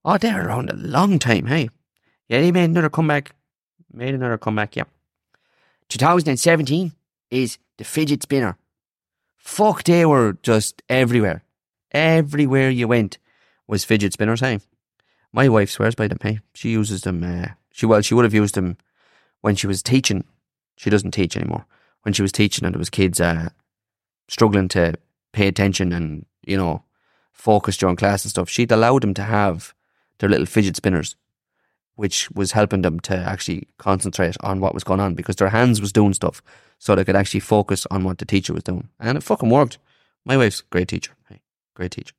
Oh, 0.04 0.18
they're 0.18 0.48
around 0.48 0.68
a 0.68 0.76
long 0.76 1.18
time, 1.18 1.46
hey. 1.46 1.70
Yeah, 2.28 2.42
they 2.42 2.52
made 2.52 2.64
another 2.64 2.90
comeback. 2.90 3.34
Made 3.90 4.14
another 4.14 4.36
comeback, 4.36 4.76
yeah. 4.76 4.84
2017 5.88 6.92
is 7.30 7.56
the 7.78 7.84
fidget 7.84 8.22
spinner. 8.22 8.58
Fuck, 9.38 9.84
they 9.84 10.04
were 10.04 10.36
just 10.42 10.82
everywhere. 10.90 11.42
Everywhere 11.92 12.70
you 12.70 12.88
went 12.88 13.18
was 13.66 13.85
fidget 13.85 14.12
spinners, 14.12 14.40
hey. 14.40 14.61
My 15.33 15.48
wife 15.48 15.70
swears 15.70 15.94
by 15.94 16.09
them, 16.09 16.18
hey. 16.22 16.40
She 16.55 16.70
uses 16.70 17.03
them, 17.03 17.22
uh, 17.22 17.48
she, 17.72 17.87
well, 17.87 18.01
she 18.01 18.14
would 18.14 18.24
have 18.24 18.35
used 18.35 18.55
them 18.55 18.77
when 19.40 19.55
she 19.55 19.66
was 19.66 19.83
teaching. 19.83 20.24
She 20.77 20.90
doesn't 20.90 21.12
teach 21.12 21.37
anymore. 21.37 21.66
When 22.03 22.12
she 22.12 22.22
was 22.22 22.33
teaching 22.33 22.64
and 22.64 22.74
there 22.74 22.79
was 22.79 22.90
kids 22.90 23.20
uh, 23.20 23.51
struggling 24.29 24.68
to 24.68 24.94
pay 25.33 25.48
attention 25.48 25.92
and, 25.92 26.24
you 26.46 26.57
know, 26.57 26.85
focus 27.33 27.77
during 27.77 27.96
class 27.96 28.24
and 28.24 28.31
stuff, 28.31 28.48
she'd 28.48 28.72
allow 28.72 28.98
them 28.98 29.14
to 29.14 29.22
have 29.22 29.74
their 30.18 30.29
little 30.29 30.46
fidget 30.46 30.77
spinners, 30.77 31.16
which 31.96 32.31
was 32.33 32.53
helping 32.53 32.83
them 32.83 33.01
to 33.01 33.16
actually 33.16 33.68
concentrate 33.79 34.37
on 34.40 34.61
what 34.61 34.74
was 34.74 34.85
going 34.85 35.01
on 35.01 35.14
because 35.14 35.37
their 35.37 35.51
hands 35.51 35.81
was 35.81 35.92
doing 35.92 36.14
stuff 36.14 36.42
so 36.79 36.94
they 36.94 37.05
could 37.05 37.16
actually 37.16 37.40
focus 37.40 37.87
on 37.90 38.05
what 38.05 38.18
the 38.18 38.24
teacher 38.24 38.53
was 38.53 38.62
doing. 38.62 38.88
And 39.01 39.18
it 39.18 39.22
fucking 39.22 39.51
worked. 39.51 39.79
My 40.24 40.37
wife's 40.37 40.61
a 40.61 40.64
great 40.70 40.88
teacher. 40.88 41.12
Hey, 41.29 41.40
great 41.78 41.92
teacher. 41.92 42.14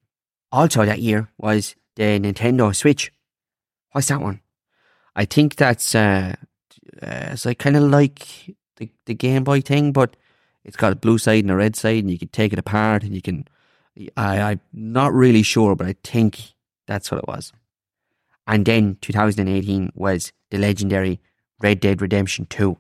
Also 0.52 0.86
that 0.86 1.00
year 1.00 1.30
was 1.38 1.76
the 1.96 2.20
Nintendo 2.20 2.76
Switch. 2.76 3.12
What's 3.92 4.08
that 4.08 4.22
one? 4.22 4.42
I 5.16 5.26
think 5.26 5.56
that's 5.56 5.94
uh, 5.94 6.36
uh 7.02 7.30
it's 7.32 7.46
like 7.46 7.60
kind 7.60 7.76
of 7.76 7.84
like 7.84 8.56
the, 8.78 8.90
the 9.06 9.14
Game 9.14 9.44
Boy 9.44 9.62
thing, 9.62 9.92
but 9.92 10.16
it's 10.64 10.78
got 10.78 10.94
a 10.94 10.96
blue 10.96 11.18
side 11.18 11.44
and 11.44 11.52
a 11.52 11.56
red 11.56 11.76
side, 11.76 12.04
and 12.04 12.12
you 12.12 12.18
can 12.18 12.30
take 12.30 12.54
it 12.54 12.60
apart, 12.60 13.04
and 13.04 13.14
you 13.14 13.22
can. 13.22 13.48
I, 14.16 14.40
I'm 14.52 14.62
not 14.72 15.14
really 15.14 15.44
sure, 15.44 15.76
but 15.76 15.88
I 15.88 15.96
think 16.04 16.40
that's 16.88 17.12
what 17.12 17.18
it 17.18 17.28
was. 17.28 17.52
And 18.48 18.66
then 18.66 18.98
2018 19.02 19.92
was 19.94 20.32
the 20.52 20.58
legendary 20.58 21.20
Red 21.60 21.82
Dead 21.82 22.02
Redemption 22.02 22.46
2. 22.46 22.78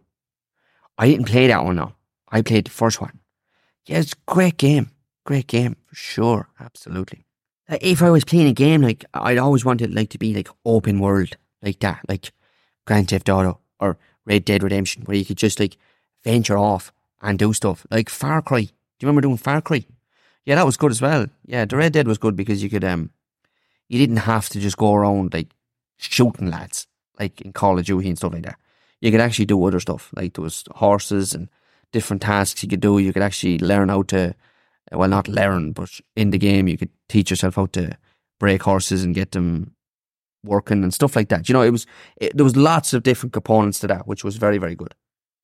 I 0.97 1.07
didn't 1.07 1.27
play 1.27 1.47
that 1.47 1.65
one 1.65 1.75
though. 1.75 1.93
I 2.31 2.41
played 2.41 2.65
the 2.67 2.71
first 2.71 3.01
one. 3.01 3.19
Yeah, 3.85 3.99
it's 3.99 4.13
a 4.13 4.31
great 4.31 4.57
game. 4.57 4.91
Great 5.29 5.45
game 5.45 5.75
for 5.85 5.93
sure. 5.93 6.49
Absolutely. 6.59 7.23
If 7.69 8.01
I 8.01 8.09
was 8.09 8.25
playing 8.25 8.47
a 8.47 8.51
game, 8.51 8.81
like 8.81 9.05
I'd 9.13 9.37
always 9.37 9.63
wanted 9.63 9.93
like 9.93 10.09
to 10.09 10.17
be 10.17 10.33
like 10.33 10.49
open 10.65 10.99
world 10.99 11.37
like 11.61 11.77
that, 11.81 12.01
like 12.09 12.31
Grand 12.87 13.11
Theft 13.11 13.29
Auto 13.29 13.59
or 13.79 13.99
Red 14.25 14.43
Dead 14.43 14.63
Redemption, 14.63 15.03
where 15.03 15.15
you 15.15 15.23
could 15.23 15.37
just 15.37 15.59
like 15.59 15.77
venture 16.23 16.57
off 16.57 16.91
and 17.21 17.37
do 17.37 17.53
stuff 17.53 17.85
like 17.91 18.09
Far 18.09 18.41
Cry. 18.41 18.61
Do 18.61 18.65
you 18.65 19.07
remember 19.07 19.21
doing 19.21 19.37
Far 19.37 19.61
Cry? 19.61 19.85
Yeah, 20.45 20.55
that 20.55 20.65
was 20.65 20.77
good 20.77 20.89
as 20.89 20.99
well. 20.99 21.27
Yeah, 21.45 21.65
the 21.65 21.77
Red 21.77 21.93
Dead 21.93 22.07
was 22.07 22.17
good 22.17 22.35
because 22.35 22.63
you 22.63 22.69
could 22.71 22.83
um, 22.83 23.11
you 23.87 23.99
didn't 23.99 24.17
have 24.17 24.49
to 24.49 24.59
just 24.59 24.77
go 24.77 24.95
around 24.95 25.35
like 25.35 25.49
shooting 25.97 26.49
lads 26.49 26.87
like 27.19 27.39
in 27.41 27.53
Call 27.53 27.77
of 27.77 27.85
Duty 27.85 28.07
and 28.07 28.17
stuff 28.17 28.33
like 28.33 28.45
that. 28.45 28.57
You 28.99 29.11
could 29.11 29.21
actually 29.21 29.45
do 29.45 29.63
other 29.63 29.79
stuff 29.79 30.09
like 30.15 30.33
there 30.33 30.41
was 30.41 30.63
horses 30.71 31.35
and 31.35 31.49
different 31.91 32.23
tasks 32.23 32.63
you 32.63 32.69
could 32.69 32.81
do. 32.81 32.97
You 32.97 33.13
could 33.13 33.21
actually 33.21 33.59
learn 33.59 33.89
how 33.89 34.01
to, 34.03 34.33
well, 34.91 35.09
not 35.09 35.27
learn, 35.27 35.71
but 35.71 35.89
in 36.15 36.31
the 36.31 36.37
game 36.37 36.67
you 36.67 36.77
could 36.77 36.89
teach 37.07 37.29
yourself 37.29 37.55
how 37.55 37.67
to 37.67 37.97
break 38.39 38.63
horses 38.63 39.03
and 39.03 39.15
get 39.15 39.31
them 39.31 39.75
working 40.43 40.83
and 40.83 40.93
stuff 40.93 41.15
like 41.15 41.29
that. 41.29 41.49
You 41.49 41.53
know, 41.53 41.61
it 41.61 41.71
was 41.71 41.85
it, 42.17 42.35
there 42.35 42.43
was 42.43 42.55
lots 42.55 42.93
of 42.93 43.03
different 43.03 43.33
components 43.33 43.79
to 43.79 43.87
that, 43.87 44.07
which 44.07 44.23
was 44.23 44.37
very 44.37 44.57
very 44.57 44.75
good. 44.75 44.95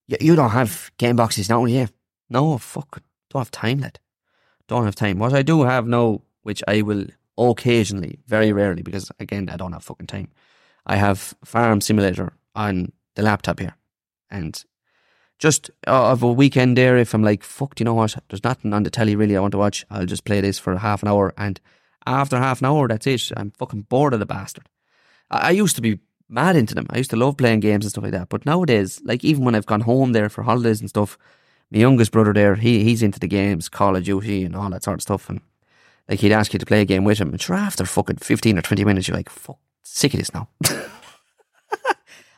You, 0.08 0.17
you 0.21 0.36
don't 0.36 0.51
have 0.51 0.91
game 0.97 1.15
boxes 1.15 1.49
now, 1.49 1.65
yeah? 1.65 1.88
No, 2.29 2.58
fuck, 2.58 3.01
don't 3.29 3.41
have 3.41 3.51
time, 3.51 3.79
lad. 3.79 3.99
Don't 4.67 4.86
have 4.86 4.95
time. 4.95 5.19
What 5.19 5.34
I 5.34 5.43
do 5.43 5.63
have 5.63 5.88
now, 5.88 6.21
which 6.41 6.63
I 6.67 6.81
will 6.81 7.05
occasionally, 7.38 8.19
very 8.27 8.51
rarely, 8.51 8.81
because 8.81 9.12
again, 9.19 9.49
I 9.49 9.58
don't 9.58 9.73
have 9.73 9.84
fucking 9.84 10.08
time. 10.08 10.29
I 10.86 10.95
have 10.95 11.36
Farm 11.43 11.81
Simulator 11.81 12.34
on 12.55 12.91
the 13.15 13.23
laptop 13.23 13.60
here, 13.60 13.75
and 14.29 14.63
just 15.39 15.69
uh, 15.87 16.11
of 16.11 16.23
a 16.23 16.31
weekend 16.31 16.77
there, 16.77 16.97
if 16.97 17.13
I'm 17.13 17.23
like, 17.23 17.43
fuck, 17.43 17.79
you 17.79 17.83
know 17.83 17.93
what? 17.93 18.15
There's 18.29 18.43
nothing 18.43 18.73
on 18.73 18.83
the 18.83 18.89
telly 18.89 19.15
really 19.15 19.35
I 19.35 19.41
want 19.41 19.51
to 19.51 19.57
watch. 19.57 19.85
I'll 19.89 20.05
just 20.05 20.25
play 20.25 20.41
this 20.41 20.57
for 20.57 20.77
half 20.77 21.01
an 21.01 21.09
hour, 21.09 21.33
and 21.37 21.59
after 22.05 22.37
half 22.37 22.61
an 22.61 22.67
hour, 22.67 22.87
that's 22.87 23.07
it. 23.07 23.31
I'm 23.35 23.51
fucking 23.51 23.83
bored 23.83 24.13
of 24.13 24.19
the 24.19 24.25
bastard. 24.25 24.69
I, 25.29 25.47
I 25.47 25.51
used 25.51 25.75
to 25.75 25.81
be 25.81 25.99
mad 26.29 26.55
into 26.55 26.73
them. 26.73 26.87
I 26.89 26.97
used 26.97 27.09
to 27.11 27.15
love 27.15 27.37
playing 27.37 27.59
games 27.59 27.85
and 27.85 27.91
stuff 27.91 28.03
like 28.03 28.13
that. 28.13 28.29
But 28.29 28.45
nowadays, 28.45 29.01
like 29.03 29.23
even 29.23 29.43
when 29.43 29.55
I've 29.55 29.65
gone 29.65 29.81
home 29.81 30.13
there 30.13 30.29
for 30.29 30.43
holidays 30.43 30.79
and 30.79 30.89
stuff, 30.89 31.17
my 31.71 31.79
youngest 31.79 32.11
brother 32.11 32.33
there, 32.33 32.55
he 32.55 32.83
he's 32.83 33.03
into 33.03 33.19
the 33.19 33.27
games, 33.27 33.69
Call 33.69 33.95
of 33.95 34.03
Duty 34.03 34.43
and 34.43 34.55
all 34.55 34.69
that 34.69 34.83
sort 34.83 34.95
of 34.95 35.01
stuff, 35.01 35.29
and 35.29 35.41
like 36.07 36.19
he'd 36.19 36.31
ask 36.31 36.53
you 36.53 36.59
to 36.59 36.65
play 36.65 36.81
a 36.81 36.85
game 36.85 37.03
with 37.03 37.17
him, 37.17 37.29
and 37.29 37.41
sure 37.41 37.55
after 37.55 37.85
fucking 37.85 38.17
fifteen 38.17 38.57
or 38.57 38.61
twenty 38.61 38.85
minutes, 38.85 39.07
you're 39.07 39.17
like, 39.17 39.29
fuck, 39.29 39.57
sick 39.83 40.13
of 40.13 40.19
this 40.19 40.33
now. 40.33 40.47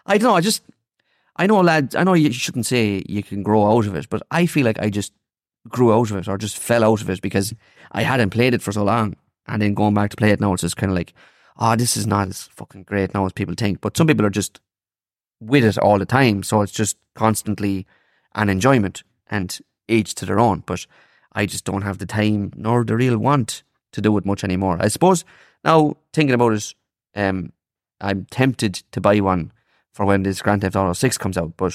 I 0.09 0.17
don't 0.17 0.29
know. 0.29 0.35
I 0.35 0.41
just, 0.41 0.63
I 1.37 1.47
know, 1.47 1.61
lads. 1.61 1.95
I 1.95 2.03
know 2.03 2.13
you 2.13 2.31
shouldn't 2.31 2.65
say 2.65 3.03
you 3.07 3.23
can 3.23 3.43
grow 3.43 3.71
out 3.71 3.85
of 3.85 3.95
it, 3.95 4.09
but 4.09 4.21
I 4.31 4.45
feel 4.45 4.65
like 4.65 4.79
I 4.79 4.89
just 4.89 5.13
grew 5.69 5.93
out 5.93 6.09
of 6.09 6.17
it 6.17 6.27
or 6.27 6.37
just 6.37 6.57
fell 6.57 6.83
out 6.83 7.01
of 7.01 7.09
it 7.09 7.21
because 7.21 7.53
I 7.91 8.03
hadn't 8.03 8.31
played 8.31 8.53
it 8.53 8.61
for 8.61 8.71
so 8.71 8.83
long, 8.83 9.15
and 9.47 9.61
then 9.61 9.73
going 9.73 9.93
back 9.93 10.09
to 10.11 10.17
play 10.17 10.31
it 10.31 10.41
now, 10.41 10.53
it's 10.53 10.61
just 10.61 10.77
kind 10.77 10.91
of 10.91 10.97
like, 10.97 11.13
oh, 11.57 11.75
this 11.75 11.95
is 11.95 12.07
not 12.07 12.27
as 12.27 12.43
fucking 12.55 12.83
great 12.83 13.13
now 13.13 13.25
as 13.25 13.33
people 13.33 13.55
think. 13.55 13.81
But 13.81 13.95
some 13.95 14.07
people 14.07 14.25
are 14.25 14.31
just 14.31 14.59
with 15.39 15.63
it 15.63 15.77
all 15.77 15.99
the 15.99 16.05
time, 16.05 16.43
so 16.43 16.61
it's 16.61 16.71
just 16.71 16.97
constantly 17.15 17.85
an 18.33 18.49
enjoyment, 18.49 19.03
and 19.29 19.59
each 19.87 20.15
to 20.15 20.25
their 20.25 20.39
own. 20.39 20.63
But 20.65 20.85
I 21.33 21.45
just 21.45 21.65
don't 21.65 21.83
have 21.83 21.99
the 21.99 22.05
time 22.05 22.51
nor 22.55 22.83
the 22.83 22.95
real 22.95 23.17
want 23.17 23.63
to 23.91 24.01
do 24.01 24.17
it 24.17 24.25
much 24.25 24.43
anymore. 24.43 24.77
I 24.79 24.87
suppose 24.87 25.23
now 25.63 25.97
thinking 26.13 26.33
about 26.33 26.53
it, 26.53 26.73
um, 27.15 27.51
I'm 28.01 28.25
tempted 28.29 28.75
to 28.91 29.01
buy 29.01 29.19
one 29.19 29.51
for 29.97 30.05
when 30.05 30.21
this 30.21 30.43
Grand 30.43 30.61
Theft 30.61 30.75
Auto 30.75 30.93
6 30.93 31.17
comes 31.17 31.39
out, 31.39 31.57
but 31.57 31.73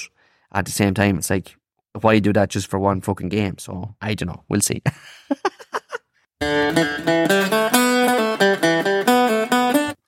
at 0.53 0.63
the 0.63 0.71
same 0.71 0.93
time, 0.93 1.17
it's 1.17 1.29
like, 1.29 1.57
why 1.99 2.19
do 2.19 2.31
that 2.31 2.49
just 2.49 2.67
for 2.67 2.79
one 2.79 3.01
fucking 3.01 3.27
game? 3.27 3.57
So 3.57 3.95
I 4.01 4.13
don't 4.13 4.29
know. 4.29 4.43
We'll 4.47 4.61
see. 4.61 4.81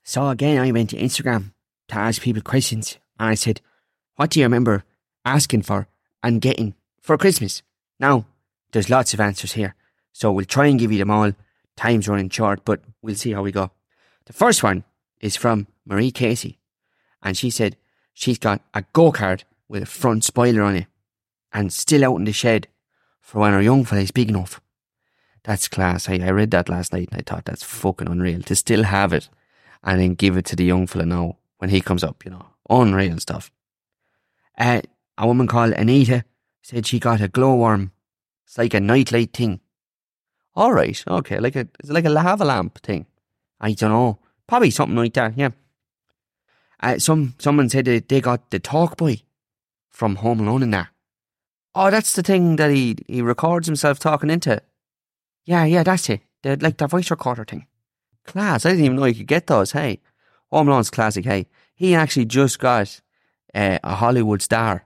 so 0.05 0.29
again, 0.29 0.61
I 0.61 0.71
went 0.71 0.91
to 0.91 0.95
Instagram 0.95 1.51
to 1.89 1.97
ask 1.97 2.21
people 2.21 2.41
questions, 2.41 2.97
and 3.19 3.27
I 3.27 3.35
said, 3.35 3.59
"What 4.15 4.29
do 4.29 4.39
you 4.39 4.45
remember 4.45 4.85
asking 5.25 5.63
for 5.63 5.89
and 6.23 6.39
getting 6.39 6.73
for 7.01 7.17
Christmas?" 7.17 7.63
Now, 7.99 8.25
there's 8.71 8.89
lots 8.89 9.13
of 9.13 9.19
answers 9.19 9.51
here, 9.51 9.75
so 10.13 10.31
we'll 10.31 10.45
try 10.45 10.67
and 10.67 10.79
give 10.79 10.93
you 10.93 10.99
them 10.99 11.11
all. 11.11 11.33
Time's 11.75 12.07
running 12.07 12.29
short, 12.29 12.63
but 12.63 12.79
we'll 13.01 13.15
see 13.15 13.33
how 13.33 13.43
we 13.43 13.51
go. 13.51 13.71
The 14.25 14.33
first 14.33 14.63
one 14.63 14.85
is 15.19 15.35
from 15.35 15.67
Marie 15.85 16.11
Casey, 16.11 16.59
and 17.21 17.35
she 17.35 17.49
said, 17.49 17.75
she's 18.15 18.39
got 18.39 18.61
a 18.73 18.83
go 18.93 19.11
kart 19.11 19.43
with 19.69 19.83
a 19.83 19.85
front 19.85 20.23
spoiler 20.23 20.63
on 20.63 20.77
it 20.77 20.87
and 21.53 21.71
still 21.71 22.03
out 22.03 22.15
in 22.15 22.23
the 22.23 22.33
shed 22.33 22.67
for 23.21 23.41
when 23.41 23.53
her 23.53 23.61
young 23.61 23.85
fella 23.85 24.01
is 24.01 24.11
big 24.11 24.29
enough. 24.29 24.59
That's 25.43 25.67
class. 25.67 26.09
I, 26.09 26.15
I 26.15 26.31
read 26.31 26.49
that 26.51 26.69
last 26.69 26.91
night 26.91 27.09
and 27.11 27.19
I 27.19 27.23
thought 27.23 27.45
that's 27.45 27.63
fucking 27.63 28.09
unreal 28.09 28.41
to 28.41 28.55
still 28.55 28.83
have 28.83 29.13
it 29.13 29.29
and 29.83 30.01
then 30.01 30.15
give 30.15 30.37
it 30.37 30.45
to 30.45 30.55
the 30.55 30.65
young 30.65 30.87
fella 30.87 31.05
now 31.05 31.37
when 31.59 31.69
he 31.69 31.81
comes 31.81 32.03
up, 32.03 32.25
you 32.25 32.31
know. 32.31 32.47
Unreal 32.67 33.19
stuff. 33.19 33.51
Uh, 34.57 34.81
a 35.17 35.27
woman 35.27 35.45
called 35.45 35.73
Anita 35.73 36.23
said 36.63 36.87
she 36.87 36.99
got 36.99 37.21
a 37.21 37.27
glowworm. 37.27 37.91
It's 38.45 38.57
like 38.57 38.73
a 38.73 38.79
nightlight 38.79 39.33
thing. 39.33 39.59
All 40.55 40.73
right, 40.73 41.03
okay, 41.05 41.39
like 41.39 41.55
a 41.55 41.67
it's 41.79 41.89
like 41.89 42.05
a 42.05 42.09
lava 42.09 42.45
lamp 42.45 42.79
thing. 42.79 43.05
I 43.59 43.73
don't 43.73 43.91
know, 43.91 44.19
probably 44.47 44.71
something 44.71 44.95
like 44.95 45.13
that. 45.13 45.37
Yeah. 45.37 45.49
Uh, 46.81 46.99
some 46.99 47.35
someone 47.39 47.69
said 47.69 47.85
they, 47.85 47.99
they 47.99 48.21
got 48.21 48.49
the 48.51 48.59
talk 48.59 48.97
boy 48.97 49.21
from 49.91 50.17
Home 50.17 50.41
Alone 50.41 50.63
in 50.63 50.71
there. 50.71 50.89
Oh, 51.73 51.89
that's 51.91 52.13
the 52.13 52.23
thing 52.23 52.55
that 52.55 52.71
he, 52.71 52.95
he 53.07 53.21
records 53.21 53.67
himself 53.67 53.99
talking 53.99 54.29
into. 54.29 54.61
Yeah, 55.45 55.65
yeah, 55.65 55.83
that's 55.83 56.09
it. 56.09 56.21
The, 56.43 56.57
like 56.57 56.77
the 56.77 56.87
voice 56.87 57.11
recorder 57.11 57.43
thing. 57.43 57.67
Class. 58.25 58.65
I 58.65 58.69
didn't 58.69 58.85
even 58.85 58.97
know 58.97 59.05
you 59.05 59.15
could 59.15 59.27
get 59.27 59.47
those. 59.47 59.73
Hey, 59.73 59.99
Home 60.51 60.67
Alone's 60.67 60.89
classic. 60.89 61.25
Hey, 61.25 61.47
he 61.75 61.93
actually 61.93 62.25
just 62.25 62.59
got 62.59 63.01
uh, 63.53 63.79
a 63.83 63.95
Hollywood 63.95 64.41
star. 64.41 64.85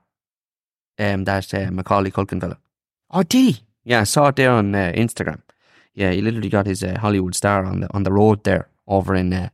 Um, 0.97 1.23
that 1.23 1.53
uh, 1.53 1.71
Macaulay 1.71 2.11
Culkin 2.11 2.41
fella. 2.41 2.57
Oh, 3.09 3.23
did 3.23 3.55
he? 3.55 3.63
Yeah, 3.85 4.01
I 4.01 4.03
saw 4.03 4.27
it 4.27 4.35
there 4.35 4.51
on 4.51 4.75
uh, 4.75 4.91
Instagram. 4.95 5.41
Yeah, 5.93 6.11
he 6.11 6.21
literally 6.21 6.49
got 6.49 6.65
his 6.65 6.83
uh, 6.83 6.97
Hollywood 6.99 7.35
star 7.35 7.65
on 7.65 7.81
the 7.81 7.93
on 7.93 8.03
the 8.03 8.11
road 8.11 8.43
there 8.43 8.67
over 8.87 9.15
in 9.15 9.31
uh, 9.31 9.49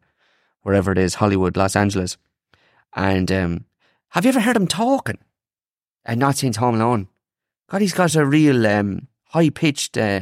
wherever 0.62 0.92
it 0.92 0.98
is, 0.98 1.16
Hollywood, 1.16 1.56
Los 1.56 1.76
Angeles. 1.76 2.18
And 2.96 3.32
um, 3.32 3.66
have 4.10 4.26
you 4.26 4.30
ever 4.30 4.40
heard 4.40 4.56
him 4.56 4.68
talking? 4.68 5.20
And 6.06 6.20
not 6.20 6.38
since 6.38 6.58
Home 6.58 6.76
Alone. 6.76 7.08
God, 7.70 7.82
he's 7.82 7.94
got 7.94 8.16
a 8.16 8.26
real 8.26 8.66
um, 8.66 9.08
high 9.26 9.50
pitched 9.50 9.98
uh, 9.98 10.22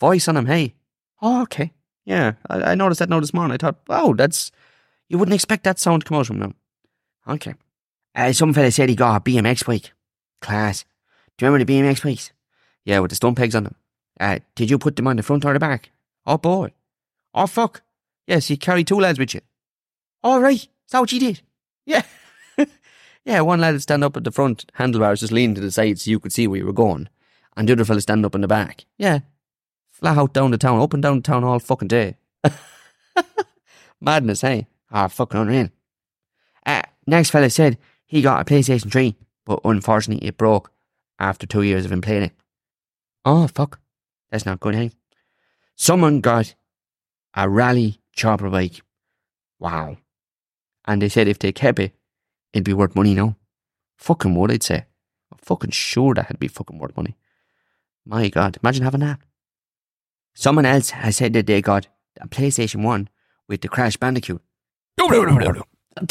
voice 0.00 0.26
on 0.28 0.36
him. 0.36 0.46
Hey, 0.46 0.74
oh, 1.20 1.42
okay, 1.42 1.72
yeah, 2.08 2.32
I, 2.48 2.72
I 2.72 2.74
noticed 2.74 3.00
that 3.00 3.10
now 3.10 3.20
this 3.20 3.34
morning. 3.34 3.52
I 3.52 3.58
thought, 3.58 3.80
wow, 3.86 4.14
that's 4.16 4.50
you 5.08 5.18
wouldn't 5.18 5.34
expect 5.34 5.64
that 5.64 5.78
sound 5.78 6.02
to 6.02 6.08
come 6.08 6.18
out 6.18 6.26
from 6.26 6.40
him. 6.40 6.54
Okay. 7.26 7.54
Uh, 8.14 8.32
some 8.32 8.54
fella 8.54 8.70
said 8.70 8.88
he 8.88 8.94
got 8.94 9.16
a 9.16 9.20
BMX 9.20 9.66
bike. 9.66 9.92
Class. 10.40 10.84
Do 11.36 11.44
you 11.44 11.52
remember 11.52 11.64
the 11.66 11.80
BMX 11.80 12.02
bikes? 12.02 12.32
Yeah, 12.84 13.00
with 13.00 13.10
the 13.10 13.16
stone 13.16 13.34
pegs 13.34 13.54
on 13.54 13.64
them. 13.64 13.74
Uh, 14.18 14.38
did 14.54 14.70
you 14.70 14.78
put 14.78 14.96
them 14.96 15.06
on 15.06 15.16
the 15.16 15.22
front 15.22 15.44
or 15.44 15.52
the 15.52 15.58
back? 15.58 15.90
Oh 16.26 16.38
boy. 16.38 16.72
Oh 17.34 17.46
fuck. 17.46 17.82
Yes, 18.26 18.48
you 18.48 18.56
carried 18.56 18.86
two 18.86 18.98
lads 18.98 19.18
with 19.18 19.34
you. 19.34 19.40
All 20.22 20.40
right. 20.40 20.54
Is 20.54 20.68
that 20.92 21.00
what 21.00 21.12
you 21.12 21.20
did? 21.20 21.42
Yeah. 21.88 22.02
yeah, 23.24 23.40
one 23.40 23.60
lad 23.60 23.72
would 23.72 23.82
stand 23.82 24.04
up 24.04 24.16
at 24.16 24.24
the 24.24 24.30
front, 24.30 24.70
handlebars 24.74 25.20
just 25.20 25.32
leaning 25.32 25.54
to 25.54 25.60
the 25.62 25.70
side 25.70 25.98
so 25.98 26.10
you 26.10 26.20
could 26.20 26.34
see 26.34 26.46
where 26.46 26.58
you 26.58 26.66
were 26.66 26.72
going. 26.72 27.08
And 27.56 27.66
the 27.66 27.72
other 27.72 27.84
fella 27.86 28.02
stand 28.02 28.26
up 28.26 28.34
in 28.34 28.42
the 28.42 28.46
back. 28.46 28.84
Yeah. 28.98 29.20
Flat 29.90 30.18
out 30.18 30.34
down 30.34 30.50
the 30.50 30.58
town, 30.58 30.80
up 30.80 30.92
and 30.92 31.02
down 31.02 31.16
the 31.16 31.22
town 31.22 31.44
all 31.44 31.58
fucking 31.58 31.88
day. 31.88 32.18
Madness, 34.00 34.42
hey? 34.42 34.66
Ah, 34.92 35.08
fucking 35.08 35.40
unreal. 35.40 35.70
Uh, 36.66 36.82
next 37.06 37.30
fella 37.30 37.48
said 37.48 37.78
he 38.04 38.20
got 38.20 38.42
a 38.42 38.44
PlayStation 38.44 38.92
3, 38.92 39.16
but 39.46 39.60
unfortunately 39.64 40.28
it 40.28 40.36
broke 40.36 40.70
after 41.18 41.46
two 41.46 41.62
years 41.62 41.86
of 41.86 41.92
him 41.92 42.02
playing 42.02 42.24
it. 42.24 42.32
Oh, 43.24 43.48
fuck. 43.48 43.80
That's 44.30 44.44
not 44.44 44.60
good, 44.60 44.74
hey? 44.74 44.90
Someone 45.74 46.20
got 46.20 46.54
a 47.34 47.48
rally 47.48 48.00
chopper 48.12 48.50
bike. 48.50 48.82
Wow. 49.58 49.96
And 50.88 51.02
they 51.02 51.10
said 51.10 51.28
if 51.28 51.38
they 51.38 51.52
kept 51.52 51.78
it, 51.78 51.92
it'd 52.54 52.64
be 52.64 52.72
worth 52.72 52.96
money 52.96 53.14
now. 53.14 53.36
Fucking 53.98 54.34
would, 54.34 54.50
I'd 54.50 54.62
say. 54.62 54.86
I'm 55.30 55.38
fucking 55.42 55.72
sure 55.72 56.14
that'd 56.14 56.38
be 56.38 56.48
fucking 56.48 56.78
worth 56.78 56.96
money. 56.96 57.14
My 58.06 58.30
God, 58.30 58.56
imagine 58.62 58.84
having 58.84 59.00
that. 59.00 59.20
Someone 60.34 60.64
else 60.64 60.90
has 60.90 61.18
said 61.18 61.34
that 61.34 61.46
they 61.46 61.60
got 61.60 61.88
a 62.18 62.26
PlayStation 62.26 62.82
1 62.82 63.10
with 63.48 63.60
the 63.60 63.68
Crash 63.68 63.98
Bandicoot. 63.98 64.40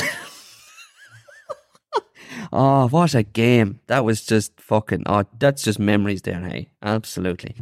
oh, 2.54 2.88
what 2.90 3.16
a 3.16 3.24
game. 3.24 3.80
That 3.88 4.06
was 4.06 4.24
just 4.24 4.62
fucking, 4.62 5.04
oh, 5.08 5.24
that's 5.40 5.64
just 5.64 5.80
memories 5.80 6.22
there, 6.22 6.42
hey? 6.42 6.70
Absolutely. 6.84 7.56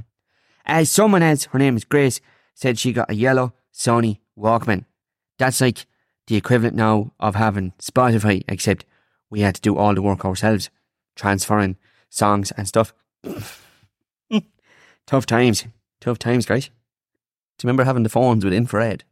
As 0.65 0.91
someone 0.91 1.23
else, 1.23 1.45
her 1.45 1.59
name 1.59 1.77
is 1.77 1.85
Grace, 1.85 2.19
said 2.55 2.77
she 2.77 2.91
got 2.91 3.09
a 3.09 3.15
yellow 3.15 3.53
Sony 3.73 4.19
Walkman. 4.37 4.83
That's 5.37 5.61
like 5.61 5.85
the 6.27 6.35
equivalent 6.35 6.75
now 6.75 7.11
of 7.19 7.35
having 7.35 7.73
Spotify, 7.79 8.43
except 8.47 8.85
we 9.29 9.41
had 9.41 9.55
to 9.55 9.61
do 9.61 9.77
all 9.77 9.93
the 9.93 10.01
work 10.01 10.25
ourselves, 10.25 10.69
transferring 11.15 11.77
songs 12.09 12.51
and 12.51 12.67
stuff. 12.67 12.93
Tough 15.07 15.25
times. 15.25 15.65
Tough 16.01 16.17
times, 16.17 16.45
guys. 16.45 16.65
Do 16.65 17.65
you 17.65 17.67
remember 17.67 17.83
having 17.83 18.03
the 18.03 18.09
phones 18.09 18.43
with 18.43 18.53
infrared? 18.53 19.03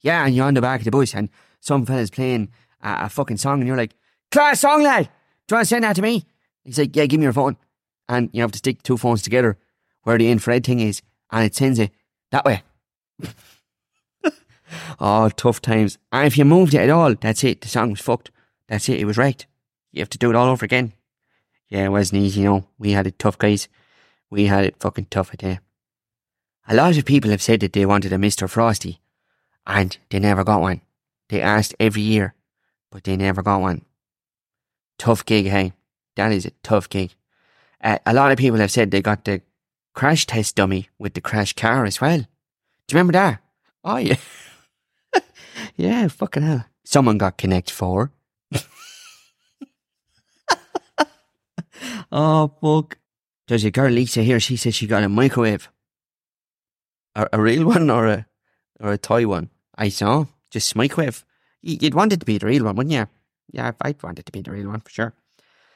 Yeah, 0.00 0.24
and 0.24 0.34
you're 0.34 0.46
on 0.46 0.54
the 0.54 0.60
back 0.60 0.80
of 0.80 0.84
the 0.84 0.90
bus 0.90 1.14
and 1.14 1.28
some 1.60 1.86
fella's 1.86 2.10
playing 2.10 2.50
a, 2.82 3.04
a 3.04 3.08
fucking 3.08 3.36
song 3.36 3.60
and 3.60 3.66
you're 3.66 3.76
like, 3.76 3.94
class 4.30 4.60
song, 4.60 4.82
lad. 4.82 5.08
Do 5.46 5.54
you 5.54 5.56
want 5.56 5.64
to 5.64 5.68
send 5.68 5.84
that 5.84 5.96
to 5.96 6.02
me? 6.02 6.24
He's 6.64 6.78
like, 6.78 6.96
yeah, 6.96 7.06
give 7.06 7.20
me 7.20 7.24
your 7.24 7.32
phone. 7.32 7.56
And 8.08 8.30
you 8.32 8.42
have 8.42 8.52
to 8.52 8.58
stick 8.58 8.82
two 8.82 8.96
phones 8.96 9.22
together 9.22 9.58
where 10.02 10.18
the 10.18 10.30
infrared 10.30 10.64
thing 10.64 10.80
is 10.80 11.02
and 11.30 11.44
it 11.44 11.54
sends 11.54 11.78
it 11.78 11.90
that 12.30 12.44
way. 12.44 12.62
Oh, 15.00 15.28
tough 15.30 15.60
times. 15.60 15.98
And 16.12 16.26
if 16.26 16.38
you 16.38 16.44
moved 16.44 16.74
it 16.74 16.78
at 16.78 16.90
all, 16.90 17.14
that's 17.14 17.44
it. 17.44 17.60
The 17.60 17.68
song 17.68 17.90
was 17.90 18.00
fucked. 18.00 18.30
That's 18.68 18.88
it. 18.88 19.00
It 19.00 19.04
was 19.04 19.18
wrecked. 19.18 19.46
You 19.92 20.00
have 20.00 20.10
to 20.10 20.18
do 20.18 20.30
it 20.30 20.36
all 20.36 20.48
over 20.48 20.64
again. 20.64 20.92
Yeah, 21.68 21.86
it 21.86 21.90
wasn't 21.90 22.22
easy, 22.22 22.40
you 22.40 22.46
know. 22.46 22.66
We 22.78 22.92
had 22.92 23.06
it 23.06 23.18
tough, 23.18 23.38
guys. 23.38 23.68
We 24.30 24.46
had 24.46 24.64
it 24.64 24.76
fucking 24.80 25.06
tough, 25.10 25.30
tell. 25.36 25.58
A 26.66 26.74
lot 26.74 26.96
of 26.96 27.04
people 27.04 27.30
have 27.30 27.42
said 27.42 27.60
that 27.60 27.72
they 27.72 27.86
wanted 27.86 28.12
a 28.12 28.16
Mr. 28.16 28.48
Frosty, 28.48 29.00
and 29.66 29.96
they 30.10 30.18
never 30.18 30.44
got 30.44 30.60
one. 30.60 30.80
They 31.28 31.40
asked 31.40 31.74
every 31.78 32.02
year, 32.02 32.34
but 32.90 33.04
they 33.04 33.16
never 33.16 33.42
got 33.42 33.60
one. 33.60 33.84
Tough 34.98 35.24
gig, 35.24 35.46
hey. 35.46 35.72
That 36.16 36.32
is 36.32 36.46
a 36.46 36.52
tough 36.62 36.88
gig. 36.88 37.14
Uh, 37.82 37.98
a 38.06 38.14
lot 38.14 38.32
of 38.32 38.38
people 38.38 38.60
have 38.60 38.70
said 38.70 38.90
they 38.90 39.02
got 39.02 39.24
the 39.24 39.42
crash 39.94 40.26
test 40.26 40.56
dummy 40.56 40.88
with 40.98 41.14
the 41.14 41.20
crash 41.20 41.52
car 41.52 41.84
as 41.84 42.00
well. 42.00 42.18
Do 42.18 42.24
you 42.92 42.98
remember 42.98 43.12
that? 43.12 43.40
Oh, 43.82 43.96
yeah. 43.96 44.16
yeah, 45.76 46.08
fucking 46.08 46.42
hell. 46.42 46.64
Someone 46.84 47.18
got 47.18 47.38
Connect 47.38 47.70
4. 47.70 48.10
oh, 52.12 52.52
fuck. 52.60 52.98
There's 53.48 53.64
a 53.64 53.70
girl, 53.70 53.90
Lisa, 53.90 54.22
here. 54.22 54.40
She 54.40 54.56
said 54.56 54.74
she 54.74 54.86
got 54.86 55.02
a 55.02 55.08
microwave. 55.08 55.68
A, 57.14 57.28
a 57.32 57.40
real 57.40 57.66
one 57.74 57.90
or 57.90 58.06
a 58.06 58.26
or 58.80 58.92
a 58.92 58.98
toy 58.98 59.26
one? 59.26 59.50
I 59.76 59.88
saw. 59.88 60.26
Just 60.50 60.76
microwave. 60.76 61.24
You'd 61.62 61.94
want 61.94 62.12
it 62.12 62.20
to 62.20 62.26
be 62.26 62.38
the 62.38 62.46
real 62.46 62.64
one, 62.64 62.76
wouldn't 62.76 62.92
you? 62.92 63.06
Yeah, 63.50 63.72
I'd 63.80 64.02
want 64.02 64.18
it 64.18 64.26
to 64.26 64.32
be 64.32 64.42
the 64.42 64.50
real 64.50 64.68
one 64.68 64.80
for 64.80 64.90
sure. 64.90 65.14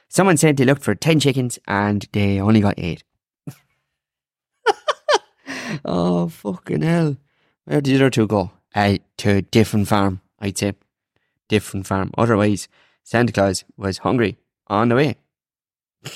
Someone 0.09 0.37
said 0.37 0.57
they 0.57 0.65
looked 0.65 0.83
for 0.83 0.95
10 0.95 1.21
chickens 1.21 1.59
and 1.67 2.07
they 2.13 2.41
only 2.41 2.61
got 2.61 2.75
8. 2.79 3.03
oh, 5.85 6.29
fucking 6.29 6.83
hell. 6.83 7.17
Where 7.65 7.81
did 7.81 7.93
the 7.93 7.97
other 7.97 8.11
two 8.11 8.27
go? 8.27 8.51
Uh, 8.75 8.99
to 9.17 9.37
a 9.37 9.43
different 9.43 9.89
farm, 9.89 10.21
I'd 10.39 10.59
say. 10.59 10.75
Different 11.49 11.87
farm. 11.87 12.11
Otherwise, 12.19 12.69
Santa 13.03 13.33
Claus 13.33 13.65
was 13.77 13.99
hungry 13.99 14.37
on 14.67 14.91
the 14.91 14.95
way. 14.95 15.17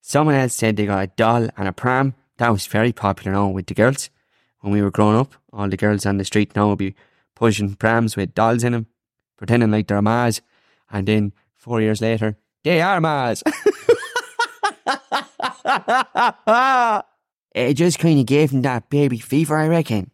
Someone 0.00 0.36
else 0.36 0.54
said 0.54 0.76
they 0.76 0.86
got 0.86 1.02
a 1.02 1.08
doll 1.08 1.48
and 1.56 1.68
a 1.68 1.72
pram. 1.72 2.14
That 2.38 2.50
was 2.50 2.66
very 2.66 2.92
popular 2.92 3.32
now 3.32 3.48
with 3.48 3.66
the 3.66 3.74
girls. 3.74 4.10
When 4.60 4.72
we 4.72 4.82
were 4.82 4.90
growing 4.90 5.16
up, 5.16 5.34
all 5.52 5.68
the 5.68 5.76
girls 5.76 6.06
on 6.06 6.18
the 6.18 6.24
street 6.24 6.54
now 6.56 6.68
would 6.68 6.78
be 6.78 6.94
pushing 7.34 7.74
prams 7.74 8.16
with 8.16 8.34
dolls 8.34 8.64
in 8.64 8.72
them, 8.72 8.86
pretending 9.36 9.70
like 9.70 9.88
they're 9.88 10.00
Mars. 10.00 10.40
And 10.90 11.06
then 11.06 11.32
four 11.54 11.80
years 11.80 12.00
later, 12.00 12.36
they 12.62 12.80
are 12.80 13.00
Mars. 13.00 13.42
it 17.54 17.74
just 17.74 17.98
kind 17.98 18.20
of 18.20 18.26
gave 18.26 18.50
him 18.52 18.62
that 18.62 18.88
baby 18.90 19.18
fever, 19.18 19.58
I 19.58 19.68
reckon. 19.68 20.10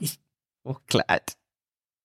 oh. 0.64 0.78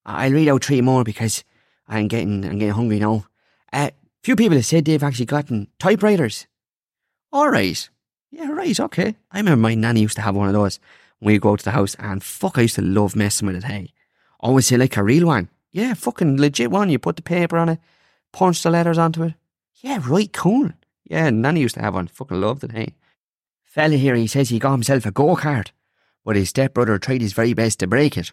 I'll 0.06 0.32
read 0.32 0.50
out 0.50 0.64
three 0.64 0.82
more 0.82 1.04
because 1.04 1.44
I'm 1.88 2.08
getting 2.08 2.46
I'm 2.46 2.60
getting 2.60 2.74
hungry 2.74 3.00
now. 3.00 3.26
Uh, 3.72 3.92
few 4.24 4.36
people 4.36 4.56
have 4.58 4.66
said 4.66 4.86
they've 4.86 5.04
actually 5.04 5.26
gotten 5.26 5.68
typewriters. 5.78 6.48
All 7.32 7.50
right. 7.50 7.90
Yeah, 8.32 8.52
right, 8.52 8.80
okay. 8.80 9.16
I 9.32 9.40
remember 9.40 9.62
my 9.62 9.76
nanny 9.76 10.02
used 10.02 10.16
to 10.16 10.22
have 10.22 10.36
one 10.36 10.48
of 10.48 10.54
those 10.54 10.80
when 11.20 11.34
we 11.34 11.40
go 11.40 11.56
to 11.56 11.64
the 11.64 11.72
house 11.72 11.96
and 12.00 12.24
fuck, 12.24 12.58
I 12.58 12.62
used 12.62 12.76
to 12.76 12.82
love 12.82 13.16
messing 13.16 13.48
with 13.48 13.58
it, 13.58 13.64
hey. 13.66 13.94
Always 14.40 14.68
say 14.68 14.78
like 14.78 14.98
a 14.98 15.04
real 15.04 15.28
one. 15.28 15.50
Yeah, 15.72 15.94
fucking 15.94 16.40
legit 16.40 16.72
one. 16.72 16.90
You 16.90 16.98
put 16.98 17.18
the 17.18 17.22
paper 17.22 17.58
on 17.58 17.70
it, 17.70 17.80
punch 18.32 18.64
the 18.64 18.70
letters 18.70 18.98
onto 18.98 19.24
it. 19.24 19.34
Yeah, 19.82 20.00
right, 20.08 20.32
cool. 20.32 20.70
Yeah, 21.06 21.30
Nanny 21.30 21.62
used 21.62 21.76
to 21.76 21.82
have 21.82 21.94
one. 21.94 22.08
Fucking 22.08 22.40
loved 22.40 22.64
it, 22.64 22.72
hey. 22.72 22.96
Fella 23.64 23.96
here, 23.96 24.16
he 24.16 24.28
says 24.28 24.50
he 24.50 24.60
got 24.60 24.72
himself 24.72 25.06
a 25.06 25.12
go 25.12 25.36
kart, 25.36 25.70
but 26.26 26.36
his 26.36 26.50
stepbrother 26.50 26.98
tried 26.98 27.22
his 27.22 27.34
very 27.34 27.54
best 27.54 27.80
to 27.80 27.88
break 27.88 28.18
it. 28.18 28.32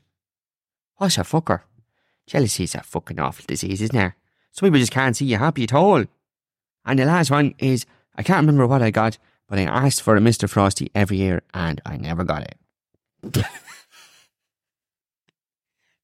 What's 0.96 1.18
a 1.18 1.22
fucker? 1.22 1.60
Jealousy's 2.26 2.74
a 2.74 2.82
fucking 2.82 3.20
awful 3.20 3.44
disease, 3.46 3.82
isn't 3.82 3.96
it? 3.96 4.12
Some 4.52 4.66
people 4.66 4.80
just 4.80 4.92
can't 4.92 5.16
see 5.16 5.26
you 5.26 5.36
happy 5.36 5.64
at 5.64 5.74
all. 5.74 6.04
And 6.84 6.98
the 6.98 7.04
last 7.04 7.30
one 7.30 7.54
is 7.58 7.86
I 8.14 8.22
can't 8.22 8.40
remember 8.40 8.66
what 8.66 8.82
I 8.82 8.90
got, 8.90 9.18
but 9.48 9.58
I 9.58 9.62
asked 9.62 10.02
for 10.02 10.16
a 10.16 10.20
Mr. 10.20 10.48
Frosty 10.48 10.90
every 10.94 11.18
year 11.18 11.42
and 11.52 11.80
I 11.84 11.96
never 11.96 12.24
got 12.24 12.42
it. 12.42 12.56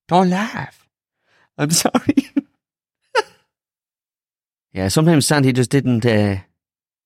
Don't 0.08 0.30
laugh. 0.30 0.86
I'm 1.56 1.70
sorry. 1.84 2.30
yeah, 4.72 4.88
sometimes 4.88 5.26
Santy 5.26 5.52
just 5.52 5.70
didn't 5.70 6.04
uh, 6.04 6.36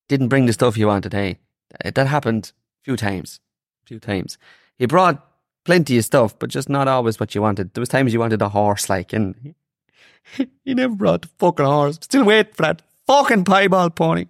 didn't 0.09 0.29
bring 0.29 0.47
the 0.47 0.53
stuff 0.53 0.77
you 0.77 0.89
wanted. 0.89 1.13
Hey, 1.13 1.39
that 1.85 2.07
happened 2.07 2.53
a 2.81 2.85
few 2.85 2.97
times. 2.97 3.41
A 3.85 3.87
few 3.89 4.01
times. 4.01 4.39
He 4.79 4.87
brought 4.87 5.26
plenty 5.67 5.99
of 5.99 6.05
stuff, 6.05 6.39
but 6.39 6.49
just 6.49 6.69
not 6.69 6.89
always 6.89 7.21
what 7.21 7.35
you 7.35 7.43
wanted. 7.43 7.75
There 7.75 7.83
was 7.83 7.89
times 7.89 8.13
you 8.13 8.21
wanted 8.21 8.41
a 8.41 8.49
horse, 8.49 8.89
like, 8.89 9.13
and 9.13 9.55
he 10.65 10.75
never 10.75 10.95
brought 10.95 11.23
the 11.23 11.29
fucking 11.39 11.67
horse. 11.67 11.99
Still 12.01 12.25
wait 12.25 12.55
for 12.55 12.63
that 12.63 12.83
fucking 13.07 13.45
piebald 13.45 13.97
pony. 13.97 14.27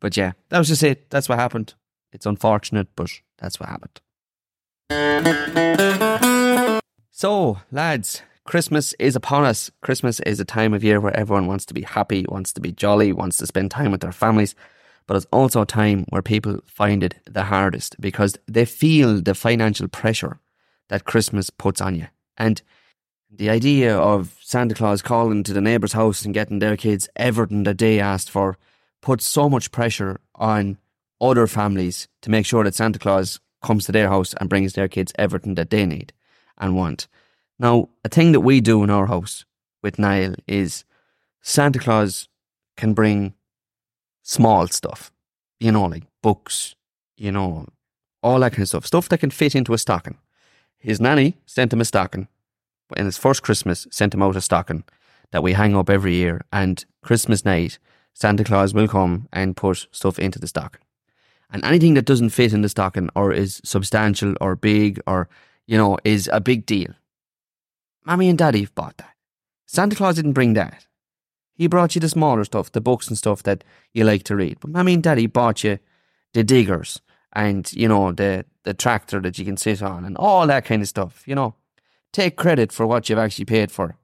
But 0.00 0.16
yeah, 0.16 0.32
that 0.50 0.58
was 0.58 0.68
just 0.68 0.82
it. 0.82 1.08
That's 1.08 1.28
what 1.28 1.38
happened. 1.38 1.74
It's 2.12 2.26
unfortunate, 2.26 2.88
but 2.96 3.10
that's 3.38 3.58
what 3.58 3.68
happened. 3.68 4.00
So, 7.10 7.58
lads, 7.70 8.22
Christmas 8.44 8.92
is 8.98 9.16
upon 9.16 9.44
us. 9.44 9.70
Christmas 9.80 10.20
is 10.20 10.40
a 10.40 10.44
time 10.44 10.74
of 10.74 10.84
year 10.84 11.00
where 11.00 11.16
everyone 11.16 11.46
wants 11.46 11.64
to 11.66 11.74
be 11.74 11.82
happy, 11.82 12.26
wants 12.28 12.52
to 12.54 12.60
be 12.60 12.72
jolly, 12.72 13.12
wants 13.12 13.38
to 13.38 13.46
spend 13.46 13.70
time 13.70 13.92
with 13.92 14.00
their 14.00 14.12
families. 14.12 14.54
But 15.06 15.16
it's 15.16 15.26
also 15.32 15.62
a 15.62 15.66
time 15.66 16.04
where 16.08 16.22
people 16.22 16.58
find 16.66 17.04
it 17.04 17.14
the 17.24 17.44
hardest 17.44 18.00
because 18.00 18.36
they 18.48 18.64
feel 18.64 19.22
the 19.22 19.34
financial 19.34 19.86
pressure 19.86 20.40
that 20.88 21.04
Christmas 21.04 21.50
puts 21.50 21.80
on 21.80 21.94
you. 21.94 22.06
And 22.36 22.62
the 23.30 23.50
idea 23.50 23.96
of 23.96 24.36
Santa 24.40 24.74
Claus 24.74 25.02
calling 25.02 25.42
to 25.42 25.52
the 25.52 25.60
neighbour's 25.60 25.92
house 25.92 26.24
and 26.24 26.34
getting 26.34 26.58
their 26.58 26.76
kids 26.76 27.08
everything 27.16 27.64
that 27.64 27.78
they 27.78 28.00
asked 28.00 28.30
for 28.30 28.56
puts 29.02 29.26
so 29.26 29.48
much 29.48 29.72
pressure 29.72 30.20
on 30.34 30.78
other 31.20 31.46
families 31.46 32.08
to 32.22 32.30
make 32.30 32.46
sure 32.46 32.64
that 32.64 32.74
Santa 32.74 32.98
Claus 32.98 33.40
comes 33.62 33.86
to 33.86 33.92
their 33.92 34.08
house 34.08 34.34
and 34.34 34.48
brings 34.48 34.74
their 34.74 34.88
kids 34.88 35.12
everything 35.18 35.54
that 35.54 35.70
they 35.70 35.86
need 35.86 36.12
and 36.58 36.76
want. 36.76 37.08
Now, 37.58 37.88
a 38.04 38.08
thing 38.08 38.32
that 38.32 38.40
we 38.40 38.60
do 38.60 38.82
in 38.84 38.90
our 38.90 39.06
house 39.06 39.44
with 39.82 39.98
Niall 39.98 40.34
is 40.46 40.84
Santa 41.42 41.78
Claus 41.78 42.28
can 42.76 42.92
bring 42.92 43.34
small 44.22 44.66
stuff, 44.68 45.10
you 45.58 45.72
know, 45.72 45.84
like 45.84 46.04
books, 46.22 46.74
you 47.16 47.32
know, 47.32 47.66
all 48.22 48.40
that 48.40 48.52
kind 48.52 48.62
of 48.62 48.68
stuff, 48.68 48.86
stuff 48.86 49.08
that 49.08 49.18
can 49.18 49.30
fit 49.30 49.54
into 49.54 49.72
a 49.72 49.78
stocking. 49.78 50.18
His 50.86 51.00
nanny 51.00 51.36
sent 51.46 51.72
him 51.72 51.80
a 51.80 51.84
stocking 51.84 52.28
in 52.96 53.06
his 53.06 53.18
first 53.18 53.42
Christmas, 53.42 53.88
sent 53.90 54.14
him 54.14 54.22
out 54.22 54.36
a 54.36 54.40
stocking 54.40 54.84
that 55.32 55.42
we 55.42 55.54
hang 55.54 55.74
up 55.74 55.90
every 55.90 56.14
year. 56.14 56.44
And 56.52 56.84
Christmas 57.02 57.44
night, 57.44 57.80
Santa 58.14 58.44
Claus 58.44 58.72
will 58.72 58.86
come 58.86 59.28
and 59.32 59.56
put 59.56 59.88
stuff 59.90 60.16
into 60.16 60.38
the 60.38 60.46
stocking. 60.46 60.82
And 61.50 61.64
anything 61.64 61.94
that 61.94 62.04
doesn't 62.04 62.30
fit 62.30 62.52
in 62.52 62.62
the 62.62 62.68
stocking 62.68 63.10
or 63.16 63.32
is 63.32 63.60
substantial 63.64 64.34
or 64.40 64.54
big 64.54 65.00
or, 65.08 65.28
you 65.66 65.76
know, 65.76 65.98
is 66.04 66.30
a 66.32 66.40
big 66.40 66.64
deal. 66.66 66.94
Mommy 68.04 68.28
and 68.28 68.38
Daddy 68.38 68.60
have 68.60 68.74
bought 68.76 68.96
that. 68.98 69.16
Santa 69.66 69.96
Claus 69.96 70.14
didn't 70.14 70.34
bring 70.34 70.52
that. 70.52 70.86
He 71.52 71.66
brought 71.66 71.96
you 71.96 72.00
the 72.00 72.08
smaller 72.08 72.44
stuff, 72.44 72.70
the 72.70 72.80
books 72.80 73.08
and 73.08 73.18
stuff 73.18 73.42
that 73.42 73.64
you 73.92 74.04
like 74.04 74.22
to 74.22 74.36
read. 74.36 74.58
But 74.60 74.70
Mommy 74.70 74.94
and 74.94 75.02
Daddy 75.02 75.26
bought 75.26 75.64
you 75.64 75.80
the 76.32 76.44
diggers 76.44 77.00
and, 77.32 77.72
you 77.72 77.88
know, 77.88 78.12
the, 78.12 78.44
the 78.66 78.74
tractor 78.74 79.20
that 79.20 79.38
you 79.38 79.44
can 79.44 79.56
sit 79.56 79.80
on 79.80 80.04
and 80.04 80.16
all 80.18 80.46
that 80.46 80.66
kind 80.66 80.82
of 80.82 80.88
stuff, 80.88 81.22
you 81.26 81.34
know. 81.34 81.54
Take 82.12 82.36
credit 82.36 82.72
for 82.72 82.86
what 82.86 83.08
you've 83.08 83.18
actually 83.18 83.44
paid 83.44 83.70
for. 83.70 83.96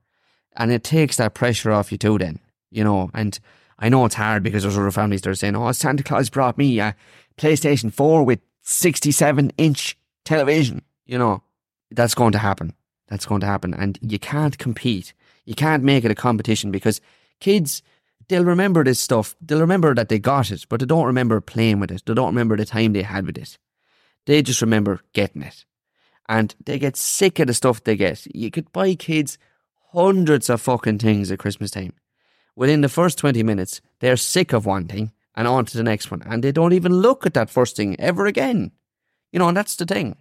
And 0.57 0.71
it 0.71 0.85
takes 0.85 1.17
that 1.17 1.35
pressure 1.35 1.73
off 1.73 1.93
you 1.93 1.99
too 1.99 2.17
then, 2.17 2.39
you 2.71 2.85
know. 2.85 3.11
And 3.13 3.39
I 3.79 3.89
know 3.89 4.05
it's 4.05 4.15
hard 4.15 4.43
because 4.43 4.63
there's 4.63 4.79
other 4.79 4.91
families 4.91 5.23
that 5.23 5.31
are 5.31 5.35
saying, 5.35 5.57
oh, 5.57 5.71
Santa 5.73 6.03
Claus 6.03 6.31
brought 6.31 6.57
me 6.57 6.79
a 6.79 6.95
PlayStation 7.37 7.93
4 7.93 8.23
with 8.23 8.41
67 8.63 9.53
inch 9.59 9.99
television, 10.25 10.83
you 11.05 11.19
know. 11.19 11.43
That's 11.91 12.15
going 12.15 12.33
to 12.33 12.39
happen. 12.39 12.73
That's 13.09 13.27
going 13.27 13.41
to 13.41 13.47
happen. 13.47 13.75
And 13.75 13.99
you 14.01 14.19
can't 14.19 14.57
compete. 14.57 15.13
You 15.45 15.55
can't 15.55 15.83
make 15.83 16.05
it 16.05 16.11
a 16.11 16.15
competition 16.15 16.71
because 16.71 17.01
kids, 17.41 17.83
they'll 18.29 18.45
remember 18.45 18.85
this 18.85 19.01
stuff. 19.01 19.35
They'll 19.41 19.61
remember 19.61 19.95
that 19.95 20.09
they 20.09 20.21
got 20.21 20.51
it, 20.51 20.67
but 20.69 20.81
they 20.81 20.87
don't 20.87 21.07
remember 21.07 21.41
playing 21.41 21.81
with 21.81 21.91
it. 21.91 22.05
They 22.07 22.15
don't 22.15 22.29
remember 22.29 22.57
the 22.57 22.65
time 22.65 22.93
they 22.93 23.03
had 23.03 23.27
with 23.27 23.37
it. 23.37 23.59
They 24.27 24.43
just 24.43 24.63
remember 24.63 25.01
getting 25.13 25.43
it. 25.43 25.65
And 26.29 26.55
they 26.65 26.79
get 26.79 26.97
sick 26.97 27.39
of 27.39 27.49
the 27.49 27.55
stuff 27.55 27.83
they 27.83 27.97
get. 27.97 28.27
You 28.35 28.51
could 28.51 28.73
buy 28.73 28.95
kids 28.95 29.39
hundreds 29.93 30.49
of 30.49 30.61
fucking 30.61 30.99
things 30.99 31.31
at 31.31 31.39
Christmas 31.39 31.71
time. 31.71 31.93
Within 32.55 32.81
the 32.81 32.89
first 32.89 33.19
20 33.19 33.43
minutes, 33.43 33.81
they're 34.01 34.17
sick 34.17 34.53
of 34.53 34.67
one 34.67 34.87
thing 34.87 35.13
and 35.35 35.49
on 35.49 35.65
to 35.67 35.77
the 35.77 35.83
next 35.83 36.11
one. 36.11 36.23
And 36.25 36.43
they 36.43 36.53
don't 36.53 36.73
even 36.73 36.93
look 36.93 37.27
at 37.27 37.35
that 37.35 37.51
first 37.51 37.77
thing 37.77 37.99
ever 37.99 38.27
again. 38.27 38.73
You 39.33 39.39
know, 39.39 39.49
and 39.49 39.57
that's 39.57 39.77
the 39.77 39.87
thing. 39.87 40.17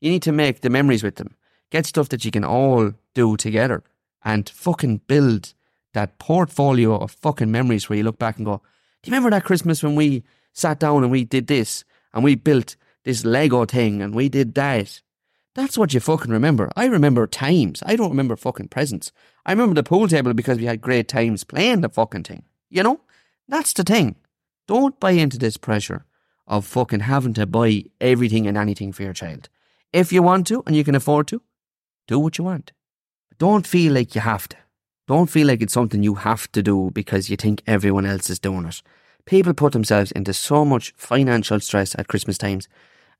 You 0.00 0.10
need 0.10 0.22
to 0.22 0.32
make 0.32 0.60
the 0.60 0.70
memories 0.70 1.02
with 1.02 1.16
them. 1.16 1.36
Get 1.70 1.86
stuff 1.86 2.10
that 2.10 2.24
you 2.24 2.30
can 2.30 2.44
all 2.44 2.92
do 3.14 3.36
together 3.36 3.82
and 4.24 4.48
fucking 4.48 5.02
build 5.06 5.54
that 5.94 6.18
portfolio 6.18 6.96
of 6.96 7.12
fucking 7.12 7.50
memories 7.50 7.88
where 7.88 7.96
you 7.96 8.02
look 8.04 8.18
back 8.18 8.36
and 8.36 8.44
go, 8.44 8.60
Do 9.02 9.10
you 9.10 9.12
remember 9.12 9.30
that 9.30 9.44
Christmas 9.44 9.82
when 9.82 9.94
we 9.94 10.24
sat 10.52 10.78
down 10.78 11.02
and 11.02 11.10
we 11.10 11.24
did 11.24 11.46
this 11.46 11.84
and 12.12 12.22
we 12.22 12.34
built 12.34 12.76
this 13.04 13.24
Lego 13.24 13.64
thing 13.64 14.02
and 14.02 14.14
we 14.14 14.28
did 14.28 14.54
that? 14.54 15.00
That's 15.54 15.78
what 15.78 15.94
you 15.94 16.00
fucking 16.00 16.32
remember. 16.32 16.70
I 16.74 16.86
remember 16.86 17.26
times. 17.26 17.82
I 17.86 17.94
don't 17.96 18.10
remember 18.10 18.36
fucking 18.36 18.68
presents. 18.68 19.12
I 19.46 19.52
remember 19.52 19.74
the 19.74 19.84
pool 19.84 20.08
table 20.08 20.34
because 20.34 20.58
we 20.58 20.64
had 20.64 20.80
great 20.80 21.06
times 21.06 21.44
playing 21.44 21.82
the 21.82 21.88
fucking 21.88 22.24
thing. 22.24 22.42
You 22.70 22.82
know? 22.82 23.00
That's 23.46 23.72
the 23.72 23.84
thing. 23.84 24.16
Don't 24.66 24.98
buy 24.98 25.12
into 25.12 25.38
this 25.38 25.56
pressure 25.56 26.06
of 26.46 26.66
fucking 26.66 27.00
having 27.00 27.34
to 27.34 27.46
buy 27.46 27.84
everything 28.00 28.46
and 28.46 28.56
anything 28.56 28.92
for 28.92 29.02
your 29.02 29.12
child. 29.12 29.48
If 29.92 30.12
you 30.12 30.22
want 30.22 30.46
to 30.48 30.62
and 30.66 30.74
you 30.74 30.82
can 30.82 30.94
afford 30.94 31.28
to, 31.28 31.42
do 32.08 32.18
what 32.18 32.38
you 32.38 32.44
want. 32.44 32.72
But 33.28 33.38
don't 33.38 33.66
feel 33.66 33.92
like 33.92 34.14
you 34.14 34.22
have 34.22 34.48
to. 34.48 34.56
Don't 35.06 35.30
feel 35.30 35.46
like 35.46 35.60
it's 35.60 35.74
something 35.74 36.02
you 36.02 36.14
have 36.14 36.50
to 36.52 36.62
do 36.62 36.90
because 36.92 37.28
you 37.28 37.36
think 37.36 37.62
everyone 37.66 38.06
else 38.06 38.30
is 38.30 38.38
doing 38.38 38.64
it. 38.66 38.82
People 39.26 39.54
put 39.54 39.72
themselves 39.72 40.10
into 40.12 40.32
so 40.32 40.64
much 40.64 40.94
financial 40.96 41.60
stress 41.60 41.94
at 41.98 42.08
Christmas 42.08 42.38
times 42.38 42.68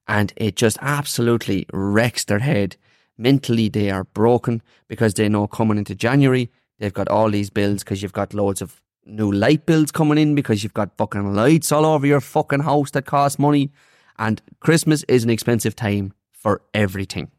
and 0.07 0.33
it 0.37 0.57
just 0.57 0.79
absolutely 0.81 1.67
wrecks 1.73 2.25
their 2.25 2.40
head. 2.40 2.77
Mentally, 3.17 3.69
they 3.69 3.90
are 3.90 4.05
broken 4.05 4.62
because 4.88 5.14
they 5.14 5.29
know 5.29 5.47
coming 5.47 5.79
into 5.79 5.95
January, 5.95 6.51
they've 6.79 6.93
got 6.93 7.09
all 7.09 7.31
these 7.31 7.51
bills 7.51 7.85
because 7.85 8.03
you've 8.03 8.12
got 8.12 8.35
loads 8.35 8.61
of 8.61 8.81
new 9.07 9.31
light 9.31 9.67
bills 9.67 9.93
coming 9.93 10.19
in 10.19 10.35
because 10.35 10.62
you've 10.62 10.75
got 10.75 10.97
fucking 10.97 11.35
lights 11.35 11.71
all 11.71 11.85
over 11.85 12.07
your 12.07 12.21
fucking 12.21 12.61
house 12.61 12.90
that 12.93 13.07
cost 13.07 13.38
money. 13.38 13.71
And 14.19 14.40
Christmas 14.61 15.05
is 15.05 15.25
an 15.25 15.31
expensive 15.31 15.77
time 15.77 16.12
for 16.33 16.62
everything 16.73 17.31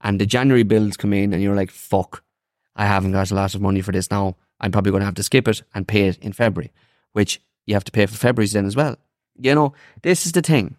and 0.00 0.20
the 0.20 0.26
January 0.26 0.62
bills 0.62 0.96
come 0.96 1.12
in 1.12 1.32
and 1.32 1.42
you're 1.42 1.56
like, 1.56 1.70
fuck, 1.70 2.22
I 2.74 2.86
haven't 2.86 3.12
got 3.12 3.30
a 3.30 3.34
lot 3.34 3.54
of 3.54 3.60
money 3.60 3.82
for 3.82 3.92
this 3.92 4.10
now. 4.10 4.36
I'm 4.60 4.72
probably 4.72 4.90
going 4.90 5.00
to 5.00 5.06
have 5.06 5.14
to 5.16 5.22
skip 5.22 5.48
it 5.48 5.62
and 5.74 5.86
pay 5.88 6.08
it 6.08 6.18
in 6.18 6.32
February, 6.32 6.72
which 7.12 7.40
you 7.66 7.74
have 7.74 7.84
to 7.84 7.92
pay 7.92 8.06
for 8.06 8.16
February's 8.16 8.52
then 8.52 8.66
as 8.66 8.76
well. 8.76 8.96
You 9.38 9.54
know, 9.54 9.74
this 10.02 10.26
is 10.26 10.32
the 10.32 10.42
thing. 10.42 10.76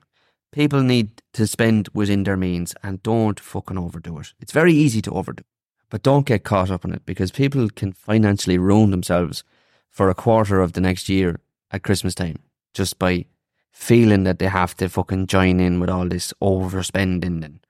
People 0.51 0.83
need 0.83 1.21
to 1.33 1.47
spend 1.47 1.87
within 1.93 2.23
their 2.23 2.37
means 2.37 2.75
and 2.83 3.01
don't 3.03 3.39
fucking 3.39 3.77
overdo 3.77 4.19
it. 4.19 4.33
It's 4.39 4.51
very 4.51 4.73
easy 4.73 5.01
to 5.03 5.11
overdo, 5.11 5.43
but 5.89 6.03
don't 6.03 6.25
get 6.25 6.43
caught 6.43 6.69
up 6.69 6.83
in 6.83 6.93
it 6.93 7.05
because 7.05 7.31
people 7.31 7.69
can 7.69 7.93
financially 7.93 8.57
ruin 8.57 8.91
themselves 8.91 9.43
for 9.89 10.09
a 10.09 10.15
quarter 10.15 10.59
of 10.59 10.73
the 10.73 10.81
next 10.81 11.07
year 11.07 11.39
at 11.71 11.83
Christmas 11.83 12.15
time 12.15 12.39
just 12.73 12.99
by 12.99 13.25
feeling 13.71 14.23
that 14.25 14.39
they 14.39 14.47
have 14.47 14.75
to 14.75 14.89
fucking 14.89 15.27
join 15.27 15.59
in 15.59 15.79
with 15.79 15.89
all 15.89 16.07
this 16.07 16.33
overspending 16.41 17.43
and 17.43 17.65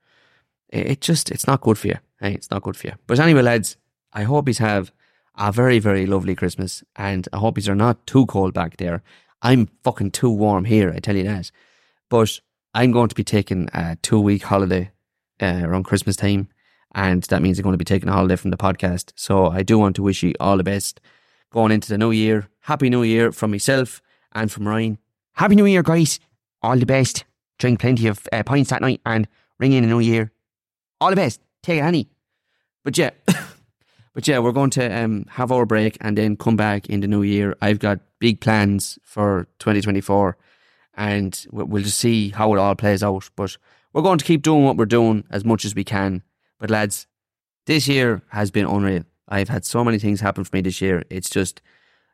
it 0.70 1.02
just 1.02 1.30
it's 1.32 1.48
not 1.48 1.62
good 1.62 1.78
for 1.78 1.88
you. 1.88 1.98
Hey, 2.20 2.34
it's 2.34 2.50
not 2.50 2.64
good 2.64 2.78
for 2.78 2.88
you. 2.88 2.94
But 3.06 3.20
anyway, 3.20 3.42
lads, 3.42 3.78
I 4.14 4.24
hope 4.24 4.48
you 4.48 4.56
have 4.60 4.92
a 5.38 5.52
very 5.52 5.80
very 5.80 6.06
lovely 6.06 6.36
Christmas, 6.36 6.84
and 6.96 7.28
I 7.34 7.38
hope 7.38 7.58
you 7.58 7.72
are 7.72 7.76
not 7.76 8.06
too 8.08 8.26
cold 8.26 8.54
back 8.54 8.78
there. 8.78 9.04
I'm 9.42 9.70
fucking 9.84 10.12
too 10.12 10.30
warm 10.30 10.66
here, 10.66 10.94
I 10.96 11.00
tell 11.00 11.16
you 11.16 11.24
that. 11.24 11.52
But 12.10 12.40
I'm 12.74 12.92
going 12.92 13.10
to 13.10 13.16
be 13.16 13.24
taking 13.24 13.70
a 13.74 13.98
two 14.02 14.20
week 14.20 14.44
holiday 14.44 14.92
uh, 15.42 15.62
around 15.64 15.84
Christmas 15.84 16.16
time, 16.16 16.48
and 16.96 17.24
that 17.24 17.42
means 17.42 17.60
I'm 17.60 17.64
going 17.64 17.74
to 17.74 17.78
be 17.78 17.86
taking 17.86 18.10
a 18.10 18.14
holiday 18.14 18.36
from 18.36 18.52
the 18.52 18.58
podcast. 18.58 19.12
So 19.16 19.48
I 19.48 19.64
do 19.64 19.78
want 19.78 19.96
to 19.98 20.04
wish 20.04 20.24
you 20.24 20.34
all 20.40 20.58
the 20.58 20.64
best 20.64 21.02
going 21.52 21.72
into 21.72 21.90
the 21.90 21.98
new 21.98 22.12
year. 22.12 22.48
Happy 22.62 22.90
New 22.90 23.04
Year 23.04 23.32
from 23.32 23.52
myself 23.52 24.02
and 24.34 24.52
from 24.52 24.68
Ryan. 24.68 24.98
Happy 25.34 25.56
New 25.56 25.66
Year, 25.66 25.84
guys! 25.84 26.20
All 26.62 26.78
the 26.78 26.86
best. 26.86 27.26
Drink 27.60 27.80
plenty 27.80 28.08
of 28.08 28.28
uh, 28.32 28.44
pints 28.44 28.70
that 28.70 28.82
night 28.82 29.02
and 29.06 29.28
ring 29.60 29.74
in 29.74 29.84
the 29.84 29.90
new 29.90 30.00
year 30.00 30.32
all 31.02 31.10
the 31.10 31.16
best. 31.16 31.42
Take 31.64 31.80
it, 31.80 31.84
honey. 31.84 32.08
But 32.86 32.98
yeah, 32.98 33.10
but 34.14 34.28
yeah, 34.28 34.40
we're 34.40 34.54
going 34.54 34.70
to 34.72 35.04
um, 35.04 35.26
have 35.32 35.52
our 35.52 35.66
break 35.66 35.98
and 36.00 36.18
then 36.18 36.38
come 36.38 36.56
back 36.56 36.88
in 36.88 37.02
the 37.02 37.08
new 37.08 37.24
year. 37.24 37.58
I've 37.62 37.80
got 37.80 38.00
big 38.20 38.40
plans 38.40 38.98
for 39.04 39.48
2024 39.60 40.38
and 40.96 41.46
we'll 41.52 41.84
just 41.84 41.98
see 41.98 42.30
how 42.30 42.54
it 42.54 42.60
all 42.60 42.76
plays 42.76 43.04
out. 43.04 43.30
But 43.36 43.58
we're 43.94 44.02
going 44.02 44.18
to 44.18 44.26
keep 44.26 44.42
doing 44.42 44.64
what 44.64 44.78
we're 44.78 44.86
doing 44.86 45.26
as 45.30 45.46
much 45.46 45.66
as 45.66 45.76
we 45.76 45.84
can. 45.84 46.24
But 46.60 46.70
lads, 46.70 47.08
this 47.66 47.88
year 47.88 48.22
has 48.30 48.52
been 48.52 48.66
unreal. 48.66 49.04
I've 49.28 49.50
had 49.50 49.66
so 49.66 49.84
many 49.84 49.98
things 50.00 50.22
happen 50.22 50.44
for 50.44 50.56
me 50.56 50.62
this 50.62 50.82
year. 50.82 51.04
It's 51.10 51.30
just, 51.30 51.62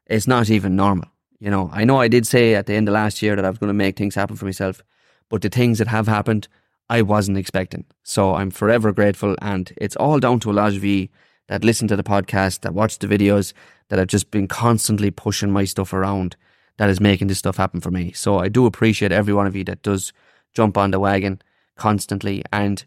it's 0.05 0.28
not 0.28 0.49
even 0.49 0.75
normal. 0.75 1.09
You 1.39 1.51
know, 1.51 1.69
I 1.71 1.84
know 1.84 1.99
I 1.99 2.07
did 2.07 2.25
say 2.25 2.55
at 2.55 2.65
the 2.65 2.73
end 2.73 2.88
of 2.88 2.93
last 2.93 3.21
year 3.21 3.36
that 3.36 3.45
I 3.45 3.49
was 3.49 3.59
going 3.59 3.69
to 3.69 3.73
make 3.73 3.97
things 3.97 4.15
happen 4.15 4.36
for 4.36 4.45
myself, 4.45 4.82
but 5.30 5.41
the 5.41 5.49
things 5.49 5.78
that 5.78 5.88
have 5.88 6.07
happened, 6.07 6.47
I 6.89 7.01
wasn't 7.01 7.38
expecting. 7.38 7.86
So 8.03 8.36
I'm 8.36 8.49
forever 8.49 8.91
grateful. 8.91 9.36
And 9.41 9.71
it's 9.78 9.95
all 9.95 10.19
down 10.19 10.39
to 10.41 10.51
a 10.51 10.53
lot 10.53 10.73
of 10.73 10.84
you 10.84 11.09
that 11.47 11.63
listen 11.63 11.88
to 11.89 11.95
the 11.95 12.03
podcast, 12.03 12.61
that 12.61 12.73
watch 12.73 12.99
the 12.99 13.07
videos, 13.07 13.53
that 13.89 13.99
have 13.99 14.07
just 14.07 14.32
been 14.32 14.47
constantly 14.47 15.11
pushing 15.11 15.51
my 15.51 15.65
stuff 15.65 15.93
around 15.93 16.36
that 16.78 16.89
is 16.89 16.99
making 16.99 17.28
this 17.28 17.39
stuff 17.39 17.57
happen 17.57 17.82
for 17.82 17.91
me. 17.91 18.11
So 18.13 18.39
I 18.39 18.49
do 18.49 18.65
appreciate 18.65 19.11
every 19.11 19.34
one 19.34 19.47
of 19.47 19.55
you 19.55 19.63
that 19.65 19.82
does 19.84 20.13
jump 20.53 20.78
on 20.78 20.91
the 20.91 20.99
wagon 20.99 21.41
constantly. 21.75 22.43
And 22.51 22.84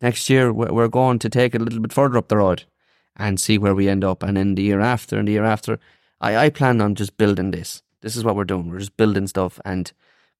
next 0.00 0.28
year, 0.30 0.52
we're 0.52 0.88
going 0.88 1.18
to 1.20 1.28
take 1.28 1.54
it 1.54 1.60
a 1.60 1.64
little 1.64 1.80
bit 1.80 1.92
further 1.92 2.18
up 2.18 2.28
the 2.28 2.36
road. 2.36 2.64
and 3.18 3.40
see 3.40 3.58
where 3.58 3.74
we 3.74 3.88
end 3.88 4.04
up. 4.04 4.22
And 4.22 4.36
then 4.36 4.54
the 4.54 4.62
year 4.62 4.80
after 4.80 5.18
and 5.18 5.26
the 5.26 5.32
year 5.32 5.44
after, 5.44 5.78
I, 6.20 6.36
I 6.36 6.50
plan 6.50 6.80
on 6.80 6.94
just 6.94 7.16
building 7.16 7.50
this. 7.50 7.82
This 8.00 8.16
is 8.16 8.22
what 8.24 8.36
we're 8.36 8.44
doing. 8.44 8.70
We're 8.70 8.78
just 8.78 8.96
building 8.96 9.26
stuff 9.26 9.58
and 9.64 9.90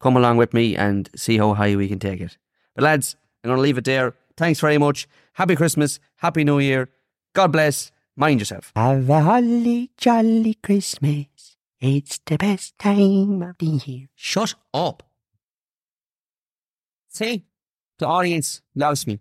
come 0.00 0.16
along 0.16 0.36
with 0.36 0.54
me 0.54 0.76
and 0.76 1.10
see 1.16 1.38
how 1.38 1.54
high 1.54 1.74
we 1.74 1.88
can 1.88 1.98
take 1.98 2.20
it. 2.20 2.38
But 2.74 2.84
lads, 2.84 3.16
I'm 3.42 3.48
going 3.48 3.58
to 3.58 3.62
leave 3.62 3.78
it 3.78 3.84
there. 3.84 4.14
Thanks 4.36 4.60
very 4.60 4.78
much. 4.78 5.08
Happy 5.32 5.56
Christmas. 5.56 5.98
Happy 6.18 6.44
New 6.44 6.60
Year. 6.60 6.88
God 7.34 7.50
bless. 7.50 7.90
Mind 8.14 8.40
yourself. 8.40 8.72
Have 8.76 9.10
a 9.10 9.20
holly 9.22 9.90
jolly 9.96 10.54
Christmas. 10.62 11.26
It's 11.80 12.18
the 12.26 12.36
best 12.36 12.76
time 12.78 13.40
of 13.42 13.56
the 13.58 13.66
year. 13.66 14.08
Shut 14.16 14.54
up. 14.74 15.04
See, 17.08 17.44
the 17.98 18.06
audience 18.06 18.62
loves 18.74 19.06
me. 19.06 19.20